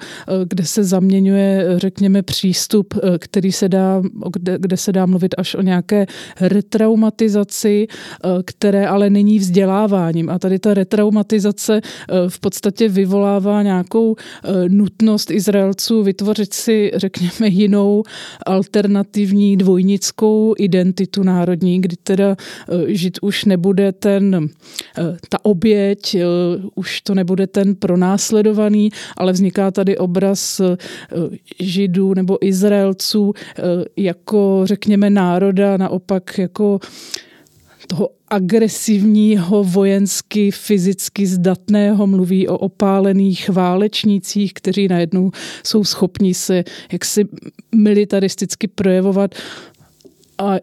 [0.49, 4.03] kde se zaměňuje, řekněme, přístup, který se dá,
[4.33, 6.07] kde, kde se dá mluvit až o nějaké
[6.41, 7.87] retraumatizaci,
[8.45, 10.31] které ale není vzděláváním.
[10.31, 11.81] A tady ta retraumatizace
[12.29, 14.17] v podstatě vyvolává nějakou
[14.69, 18.03] nutnost Izraelců vytvořit si, řekněme, jinou
[18.47, 22.37] alternativní dvojnickou identitu národní, kdy teda
[22.69, 24.49] eh, žít už nebude ten,
[24.99, 26.25] eh, ta oběť, eh,
[26.75, 30.61] už to nebude ten pronásledovaný, ale vzniká tady obraz
[31.61, 33.33] židů nebo Izraelců
[33.97, 36.79] jako, řekněme, národa, naopak jako
[37.89, 45.31] toho agresivního, vojensky, fyzicky zdatného, mluví o opálených válečnících, kteří najednou
[45.65, 47.25] jsou schopni se jaksi
[47.75, 49.35] militaristicky projevovat
[50.39, 50.55] a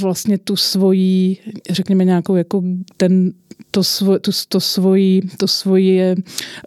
[0.00, 1.36] vlastně tu svoji,
[1.70, 2.62] řekněme nějakou jako
[2.96, 3.32] ten
[3.70, 6.16] to, svo, to, to, svoji, to, svoje,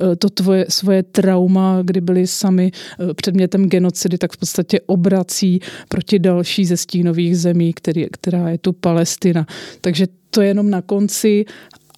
[0.02, 5.60] eh, to tvoje, svoje trauma, kdy byli sami eh, předmětem genocidy, tak v podstatě obrací
[5.88, 9.48] proti další ze stínových zemí, který, která je tu Palestina.
[9.82, 11.46] Takže to je jenom na konci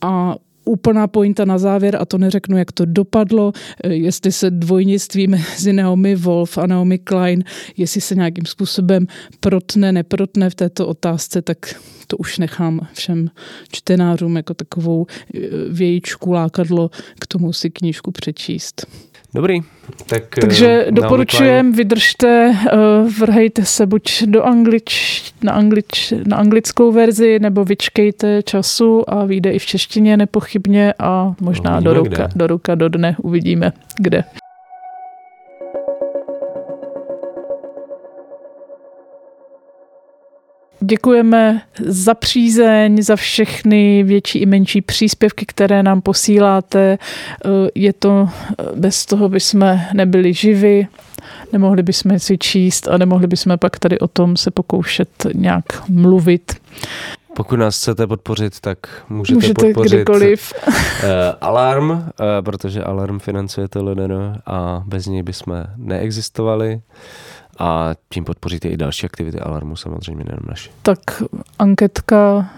[0.02, 0.36] a
[0.66, 3.52] úplná pointa na závěr, a to neřeknu, jak to dopadlo,
[3.84, 7.44] eh, jestli se dvojnictví mezi Naomi Wolf a Naomi Klein,
[7.78, 9.08] jestli se nějakým způsobem
[9.40, 11.58] protne, neprotne v této otázce, tak
[12.08, 13.30] to už nechám všem
[13.72, 15.40] čtenářům jako takovou eh,
[15.70, 16.90] vějíčku lákadlo
[17.20, 18.86] k tomu si knížku přečíst.
[19.34, 19.60] Dobrý.
[20.06, 26.92] Tak, Takže uh, doporučujem, vydržte, uh, vrhejte se buď do anglič, na, anglič, na anglickou
[26.92, 32.30] verzi, nebo vyčkejte času a vyjde i v češtině nepochybně a možná no, do, ruka,
[32.36, 34.24] do ruka, do dne uvidíme, kde.
[40.92, 46.98] Děkujeme za přízeň, za všechny větší i menší příspěvky, které nám posíláte.
[47.76, 48.30] Je to,
[48.76, 50.88] bez toho bychom nebyli živi,
[51.54, 56.54] nemohli bychom si číst a nemohli bychom pak tady o tom se pokoušet nějak mluvit.
[57.36, 58.78] Pokud nás chcete podpořit, tak
[59.10, 60.54] můžete, můžete podpořit kdykoliv.
[60.68, 60.74] Uh,
[61.42, 62.02] Alarm, uh,
[62.42, 66.82] protože Alarm financuje to LNR a bez něj bychom neexistovali
[67.60, 70.70] a tím podpoříte i další aktivity Alarmu, samozřejmě nejenom naše.
[70.82, 71.00] Tak
[71.60, 72.50] anketka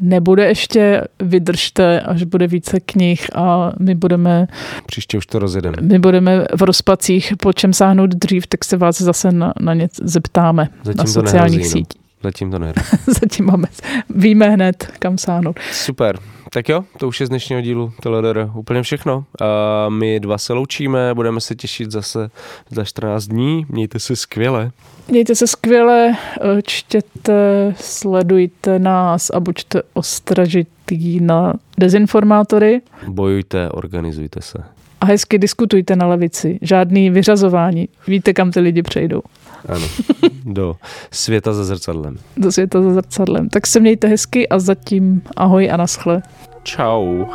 [0.00, 4.46] nebude ještě, vydržte, až bude více knih a my budeme...
[4.86, 5.76] Příště už to rozjedeme.
[5.80, 9.88] My budeme v rozpacích, po čem sáhnout dřív, tak se vás zase na, na ně
[10.02, 11.70] zeptáme Zatím na sociálních no.
[11.70, 12.00] sítích.
[12.22, 12.72] Zatím to ne.
[13.20, 13.68] Zatím máme,
[14.10, 15.60] víme hned, kam sáhnout.
[15.72, 16.18] Super.
[16.52, 19.24] Tak jo, to už je z dnešního dílu Teledor úplně všechno.
[19.40, 22.30] A my dva se loučíme, budeme se těšit zase
[22.70, 23.66] za 14 dní.
[23.68, 24.70] Mějte se skvěle.
[25.08, 26.16] Mějte se skvěle,
[26.62, 32.80] čtěte, sledujte nás a buďte ostražitý na dezinformátory.
[33.08, 34.58] Bojujte, organizujte se.
[35.00, 36.58] A hezky diskutujte na levici.
[36.62, 37.88] Žádný vyřazování.
[38.06, 39.22] Víte, kam ty lidi přejdou.
[39.68, 39.86] Ano,
[40.44, 40.76] do
[41.10, 42.16] světa za zrcadlem.
[42.36, 43.48] Do světa za zrcadlem.
[43.48, 46.22] Tak se mějte hezky a zatím ahoj a naschle.
[46.64, 47.26] Ciao.